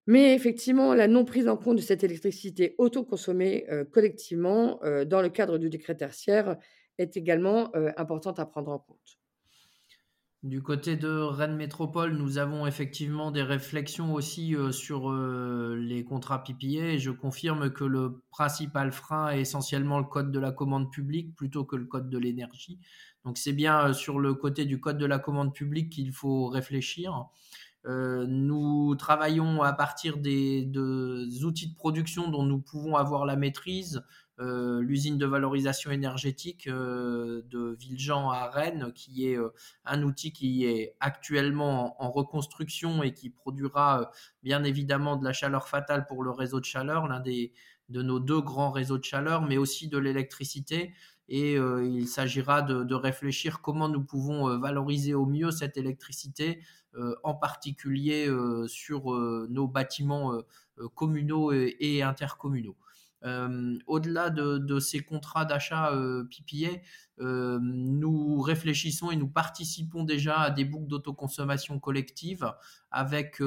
Mais 0.06 0.34
effectivement, 0.34 0.94
la 0.94 1.08
non 1.08 1.24
prise 1.24 1.48
en 1.48 1.56
compte 1.56 1.76
de 1.76 1.82
cette 1.82 2.04
électricité 2.04 2.74
autoconsommée 2.78 3.66
collectivement 3.92 4.80
dans 5.06 5.20
le 5.20 5.28
cadre 5.28 5.58
du 5.58 5.68
décret 5.68 5.96
tertiaire 5.96 6.56
est 6.98 7.16
également 7.16 7.70
importante 7.96 8.38
à 8.38 8.46
prendre 8.46 8.70
en 8.70 8.78
compte. 8.78 9.18
Du 10.42 10.62
côté 10.62 10.94
de 10.96 11.08
Rennes 11.08 11.56
Métropole, 11.56 12.12
nous 12.12 12.38
avons 12.38 12.68
effectivement 12.68 13.32
des 13.32 13.42
réflexions 13.42 14.14
aussi 14.14 14.54
sur 14.70 15.12
les 15.12 16.04
contrats 16.04 16.44
PPA 16.44 16.92
et 16.92 16.98
je 16.98 17.10
confirme 17.10 17.72
que 17.72 17.82
le 17.82 18.22
principal 18.30 18.92
frein 18.92 19.30
est 19.30 19.40
essentiellement 19.40 19.98
le 19.98 20.04
code 20.04 20.30
de 20.30 20.38
la 20.38 20.52
commande 20.52 20.92
publique 20.92 21.34
plutôt 21.34 21.64
que 21.64 21.74
le 21.74 21.86
code 21.86 22.08
de 22.10 22.18
l'énergie. 22.18 22.78
Donc 23.24 23.38
c'est 23.38 23.54
bien 23.54 23.92
sur 23.92 24.20
le 24.20 24.34
côté 24.34 24.66
du 24.66 24.78
code 24.78 24.98
de 24.98 25.06
la 25.06 25.18
commande 25.18 25.52
publique 25.52 25.90
qu'il 25.90 26.12
faut 26.12 26.46
réfléchir. 26.46 27.24
Euh, 27.86 28.26
nous 28.26 28.94
travaillons 28.96 29.62
à 29.62 29.72
partir 29.72 30.16
des, 30.16 30.68
outils 31.44 31.68
de 31.68 31.76
production 31.76 32.28
dont 32.28 32.42
nous 32.42 32.60
pouvons 32.60 32.96
avoir 32.96 33.24
la 33.24 33.36
maîtrise. 33.36 34.02
Euh, 34.38 34.82
l'usine 34.82 35.16
de 35.16 35.24
valorisation 35.24 35.90
énergétique 35.90 36.66
euh, 36.66 37.40
de 37.48 37.74
Villejean 37.78 38.30
à 38.30 38.50
Rennes, 38.50 38.92
qui 38.94 39.28
est 39.28 39.38
un 39.84 40.02
outil 40.02 40.32
qui 40.32 40.66
est 40.66 40.94
actuellement 41.00 42.02
en, 42.02 42.10
reconstruction 42.10 43.02
et 43.02 43.14
qui 43.14 43.30
produira 43.30 44.10
bien 44.42 44.62
évidemment 44.64 45.16
de 45.16 45.24
la 45.24 45.32
chaleur 45.32 45.68
fatale 45.68 46.06
pour 46.06 46.22
le 46.22 46.30
réseau 46.30 46.60
de 46.60 46.64
chaleur, 46.66 47.08
l'un 47.08 47.20
des 47.20 47.52
de 47.88 48.02
nos 48.02 48.18
deux 48.18 48.40
grands 48.40 48.70
réseaux 48.70 48.98
de 48.98 49.04
chaleur, 49.04 49.42
mais 49.42 49.58
aussi 49.58 49.88
de 49.88 49.98
l'électricité. 49.98 50.92
Et 51.28 51.54
il 51.54 52.06
s'agira 52.06 52.62
de, 52.62 52.94
réfléchir 52.94 53.60
comment 53.60 53.88
nous 53.88 54.02
pouvons 54.02 54.58
valoriser 54.58 55.14
au 55.14 55.26
mieux 55.26 55.50
cette 55.50 55.76
électricité 55.76 56.60
euh, 56.98 57.14
en 57.22 57.34
particulier 57.34 58.26
euh, 58.26 58.66
sur 58.68 59.12
euh, 59.12 59.46
nos 59.50 59.68
bâtiments 59.68 60.32
communaux 60.94 61.52
et, 61.52 62.02
intercommunaux. 62.02 62.76
Au-delà 63.86 64.30
de, 64.30 64.78
ces 64.78 65.00
contrats 65.00 65.44
d'achat 65.44 65.90
PPA, 66.30 66.80
nous 67.18 68.40
réfléchissons 68.40 69.10
et 69.10 69.16
nous 69.16 69.28
participons 69.28 70.04
déjà 70.04 70.38
à 70.40 70.50
des 70.50 70.64
boucles 70.64 70.88
d'autoconsommation 70.88 71.80
collective 71.80 72.52
avec 72.90 73.40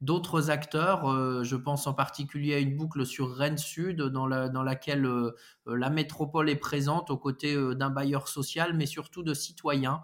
d'autres 0.00 0.50
acteurs. 0.50 1.08
Euh, 1.08 1.42
je 1.42 1.56
pense 1.56 1.86
en 1.86 1.94
particulier 1.94 2.54
à 2.54 2.58
une 2.58 2.76
boucle 2.76 3.06
sur 3.06 3.34
Rennes 3.34 3.58
Sud 3.58 4.02
dans, 4.02 4.26
laquelle 4.26 5.06
euh, 5.06 5.34
la 5.66 5.90
métropole 5.90 6.50
est 6.50 6.56
présente 6.56 7.10
aux 7.10 7.16
côtés 7.16 7.54
euh, 7.54 7.74
d'un 7.74 7.90
bailleur 7.90 8.28
social, 8.28 8.74
mais 8.74 8.86
surtout 8.86 9.22
de 9.22 9.34
citoyens, 9.34 10.02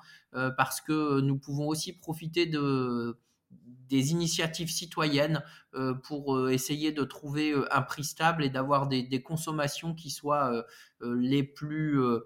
parce 0.57 0.83
que 0.83 1.21
nous 1.21 1.39
pouvons 1.39 1.69
aussi 1.69 1.95
profiter 1.95 2.47
de 2.47 3.19
des 3.89 4.13
initiatives 4.13 4.69
citoyennes 4.69 5.43
pour 6.03 6.51
essayer 6.51 6.93
de 6.93 7.03
trouver 7.03 7.55
un 7.71 7.81
prix 7.81 8.05
stable 8.05 8.45
et 8.45 8.51
d'avoir 8.51 8.89
des, 8.89 9.23
consommations 9.23 9.95
qui 9.95 10.11
soient 10.11 10.67
les 11.01 11.43
plus 11.43 11.99
euh, 11.99 12.21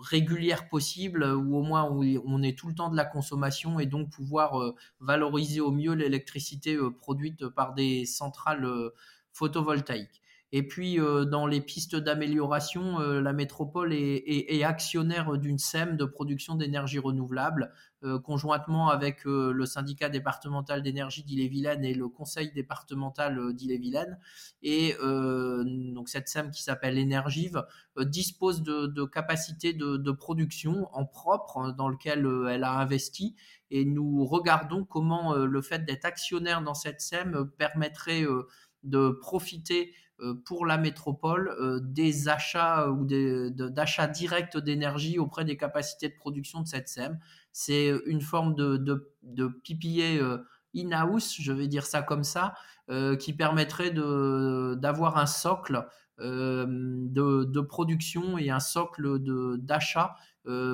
régulière 0.00 0.68
possible, 0.68 1.24
ou 1.24 1.56
au 1.56 1.62
moins 1.62 1.84
on 1.84 2.42
est 2.42 2.58
tout 2.58 2.68
le 2.68 2.74
temps 2.74 2.90
de 2.90 2.96
la 2.96 3.04
consommation 3.04 3.78
et 3.78 3.86
donc 3.86 4.10
pouvoir 4.10 4.60
euh, 4.60 4.74
valoriser 5.00 5.60
au 5.60 5.70
mieux 5.70 5.92
l'électricité 5.92 6.74
euh, 6.74 6.90
produite 6.90 7.48
par 7.48 7.74
des 7.74 8.06
centrales 8.06 8.66
photovoltaïques. 9.32 10.21
Et 10.54 10.62
puis, 10.62 11.00
euh, 11.00 11.24
dans 11.24 11.46
les 11.46 11.62
pistes 11.62 11.96
d'amélioration, 11.96 13.00
euh, 13.00 13.22
la 13.22 13.32
métropole 13.32 13.94
est, 13.94 14.62
actionnaire 14.62 15.38
d'une 15.38 15.58
SEM 15.58 15.96
de 15.96 16.04
production 16.04 16.56
d'énergie 16.56 16.98
renouvelable, 16.98 17.72
euh, 18.04 18.18
conjointement 18.18 18.90
avec 18.90 19.24
le 19.24 19.64
syndicat 19.64 20.10
départemental 20.10 20.82
d'énergie 20.82 21.24
d'Ille-et-Vilaine 21.24 21.84
et 21.86 21.94
le 21.94 22.06
conseil 22.08 22.52
départemental 22.52 23.54
d'Ille-et-Vilaine. 23.54 24.18
Et 24.62 24.94
donc, 25.00 26.08
cette 26.08 26.28
SEM 26.28 26.50
qui 26.50 26.62
s'appelle 26.62 26.98
Energive 26.98 27.64
dispose 27.98 28.62
de, 28.62 29.04
capacités 29.04 29.72
de, 29.72 29.96
de, 29.96 30.12
production 30.12 30.88
en 30.92 31.06
propre 31.06 31.58
hein, 31.58 31.74
dans 31.76 31.88
lequel 31.88 32.28
elle 32.50 32.64
a 32.64 32.72
investi. 32.72 33.34
Et 33.70 33.86
nous 33.86 34.26
regardons 34.26 34.84
comment 34.84 35.34
le 35.34 35.62
fait 35.62 35.84
d'être 35.86 36.04
actionnaire 36.04 36.60
dans 36.62 36.74
cette 36.74 37.00
SEM 37.00 37.50
permettrait 37.56 38.26
de 38.82 39.10
profiter 39.10 39.92
euh, 40.22 40.34
pour 40.44 40.66
la 40.66 40.78
métropole 40.78 41.54
euh, 41.60 41.80
des 41.82 42.28
achats 42.28 42.90
ou 42.90 43.04
d'achats 43.04 44.06
directs 44.06 44.56
d'énergie 44.56 45.18
auprès 45.18 45.44
des 45.44 45.56
capacités 45.56 46.08
de 46.08 46.14
production 46.14 46.60
de 46.60 46.66
cette 46.68 46.88
SEM. 46.88 47.18
C'est 47.52 47.92
une 48.06 48.20
forme 48.20 48.54
de, 48.54 48.76
de, 48.76 49.10
euh, 49.34 50.38
in-house, 50.76 51.36
je 51.40 51.52
vais 51.52 51.66
dire 51.66 51.86
ça 51.86 52.02
comme 52.02 52.24
ça, 52.24 52.54
qui 53.18 53.32
permettrait 53.32 53.90
d'avoir 53.90 55.16
un 55.16 55.26
socle 55.26 55.86
de, 56.18 57.60
production 57.60 58.36
et 58.36 58.50
un 58.50 58.60
socle 58.60 59.18
d'achat 59.58 60.14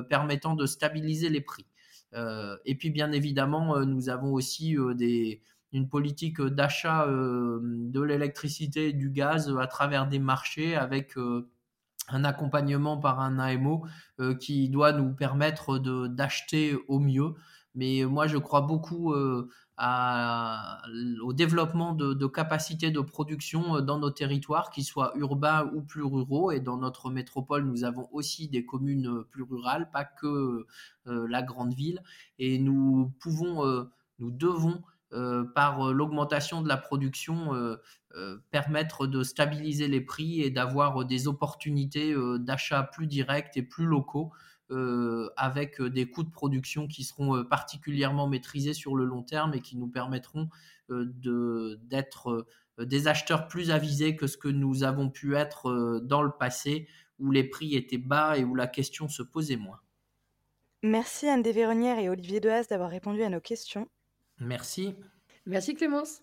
permettant 0.08 0.54
de 0.54 0.66
stabiliser 0.66 1.28
les 1.28 1.40
prix. 1.40 1.66
et 2.14 2.74
puis 2.76 2.90
bien 2.90 3.12
évidemment, 3.12 3.84
nous 3.84 4.08
avons 4.08 4.32
aussi 4.32 4.76
des, 4.96 5.42
une 5.72 5.88
politique 5.88 6.40
d'achat 6.40 7.06
de 7.06 8.00
l'électricité 8.00 8.88
et 8.88 8.92
du 8.92 9.10
gaz 9.10 9.54
à 9.58 9.66
travers 9.66 10.08
des 10.08 10.18
marchés 10.18 10.76
avec 10.76 11.14
un 12.08 12.24
accompagnement 12.24 12.96
par 12.96 13.20
un 13.20 13.38
AMO 13.38 13.84
qui 14.40 14.70
doit 14.70 14.92
nous 14.92 15.12
permettre 15.12 15.78
d'acheter 15.78 16.76
au 16.88 16.98
mieux. 16.98 17.34
Mais 17.74 18.04
moi, 18.04 18.26
je 18.26 18.38
crois 18.38 18.62
beaucoup 18.62 19.14
au 21.22 21.32
développement 21.32 21.92
de, 21.92 22.26
capacités 22.26 22.90
de 22.90 23.00
production 23.00 23.76
euh, 23.76 23.80
dans 23.80 23.98
nos 23.98 24.10
territoires, 24.10 24.70
qu'ils 24.70 24.84
soient 24.84 25.12
urbains 25.16 25.70
ou 25.74 25.82
plus 25.82 26.02
ruraux. 26.02 26.50
Et 26.50 26.60
dans 26.60 26.76
notre 26.76 27.10
métropole, 27.10 27.64
nous 27.64 27.84
avons 27.84 28.08
aussi 28.12 28.48
des 28.48 28.64
communes 28.64 29.08
euh, 29.08 29.28
plus 29.30 29.42
rurales, 29.42 29.90
pas 29.90 30.04
que 30.04 30.66
euh, 31.06 31.26
la 31.28 31.42
grande 31.42 31.74
ville. 31.74 32.02
Et 32.38 32.58
nous 32.58 33.12
pouvons, 33.20 33.88
nous 34.18 34.30
devons, 34.30 34.82
par 35.54 35.92
l'augmentation 35.92 36.62
de 36.62 36.68
la 36.68 36.76
production, 36.76 37.50
permettre 38.50 39.06
de 39.06 39.22
stabiliser 39.22 39.88
les 39.88 40.00
prix 40.00 40.42
et 40.42 40.50
d'avoir 40.50 41.04
des 41.04 41.28
opportunités 41.28 42.14
d'achat 42.38 42.82
plus 42.82 43.06
directs 43.06 43.56
et 43.56 43.62
plus 43.62 43.86
locaux 43.86 44.32
euh, 44.70 45.30
avec 45.38 45.80
euh, 45.80 45.88
des 45.88 46.10
coûts 46.10 46.24
de 46.24 46.30
production 46.30 46.88
qui 46.88 47.02
seront 47.02 47.36
euh, 47.36 47.42
particulièrement 47.42 48.28
maîtrisés 48.28 48.74
sur 48.74 48.96
le 48.96 49.06
long 49.06 49.22
terme 49.22 49.54
et 49.54 49.62
qui 49.62 49.78
nous 49.78 49.88
permettront 49.88 50.50
d'être 50.90 52.46
des 52.78 53.08
acheteurs 53.08 53.46
plus 53.46 53.70
avisés 53.70 54.16
que 54.16 54.26
ce 54.26 54.38
que 54.38 54.48
nous 54.48 54.84
avons 54.84 55.10
pu 55.10 55.36
être 55.36 56.00
dans 56.02 56.22
le 56.22 56.30
passé, 56.30 56.88
où 57.18 57.30
les 57.30 57.44
prix 57.44 57.76
étaient 57.76 57.98
bas 57.98 58.38
et 58.38 58.44
où 58.44 58.54
la 58.54 58.66
question 58.66 59.06
se 59.06 59.22
posait 59.22 59.56
moins. 59.56 59.80
Merci 60.82 61.28
Anne 61.28 61.42
Desvéronnières 61.42 61.98
et 61.98 62.08
Olivier 62.08 62.40
Dehaze 62.40 62.68
d'avoir 62.68 62.88
répondu 62.88 63.22
à 63.22 63.28
nos 63.28 63.40
questions. 63.40 63.86
Merci. 64.40 64.94
Merci 65.46 65.74
Clémence. 65.74 66.22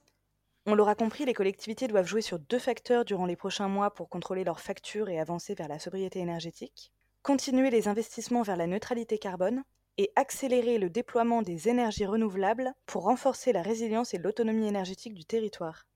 On 0.65 0.75
l'aura 0.75 0.95
compris, 0.95 1.25
les 1.25 1.33
collectivités 1.33 1.87
doivent 1.87 2.07
jouer 2.07 2.21
sur 2.21 2.39
deux 2.39 2.59
facteurs 2.59 3.05
durant 3.05 3.25
les 3.25 3.35
prochains 3.35 3.67
mois 3.67 3.93
pour 3.93 4.09
contrôler 4.09 4.43
leurs 4.43 4.59
factures 4.59 5.09
et 5.09 5.19
avancer 5.19 5.53
vers 5.53 5.67
la 5.67 5.79
sobriété 5.79 6.19
énergétique 6.19 6.91
continuer 7.25 7.71
les 7.71 7.87
investissements 7.87 8.43
vers 8.43 8.55
la 8.55 8.67
neutralité 8.67 9.17
carbone 9.17 9.63
et 9.97 10.11
accélérer 10.15 10.77
le 10.77 10.91
déploiement 10.91 11.41
des 11.41 11.69
énergies 11.69 12.05
renouvelables 12.05 12.71
pour 12.85 13.01
renforcer 13.01 13.51
la 13.51 13.63
résilience 13.63 14.13
et 14.13 14.19
l'autonomie 14.19 14.67
énergétique 14.67 15.15
du 15.15 15.25
territoire. 15.25 15.87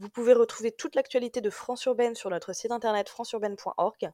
Vous 0.00 0.08
pouvez 0.08 0.32
retrouver 0.32 0.72
toute 0.72 0.96
l'actualité 0.96 1.40
de 1.40 1.48
France 1.48 1.84
Urbaine 1.84 2.16
sur 2.16 2.28
notre 2.28 2.52
site 2.52 2.72
internet 2.72 3.08
franceurbaine.org. 3.08 4.10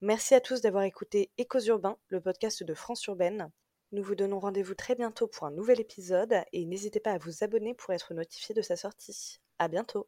Merci 0.00 0.36
à 0.36 0.40
tous 0.40 0.60
d'avoir 0.60 0.84
écouté 0.84 1.32
Échos 1.38 1.66
Urbains, 1.66 1.96
le 2.06 2.20
podcast 2.20 2.62
de 2.62 2.74
France 2.74 3.04
Urbaine. 3.06 3.50
Nous 3.96 4.02
vous 4.02 4.14
donnons 4.14 4.40
rendez-vous 4.40 4.74
très 4.74 4.94
bientôt 4.94 5.26
pour 5.26 5.46
un 5.46 5.50
nouvel 5.50 5.80
épisode 5.80 6.34
et 6.52 6.66
n'hésitez 6.66 7.00
pas 7.00 7.12
à 7.12 7.18
vous 7.18 7.42
abonner 7.42 7.72
pour 7.72 7.94
être 7.94 8.12
notifié 8.12 8.54
de 8.54 8.60
sa 8.60 8.76
sortie. 8.76 9.40
À 9.58 9.68
bientôt! 9.68 10.06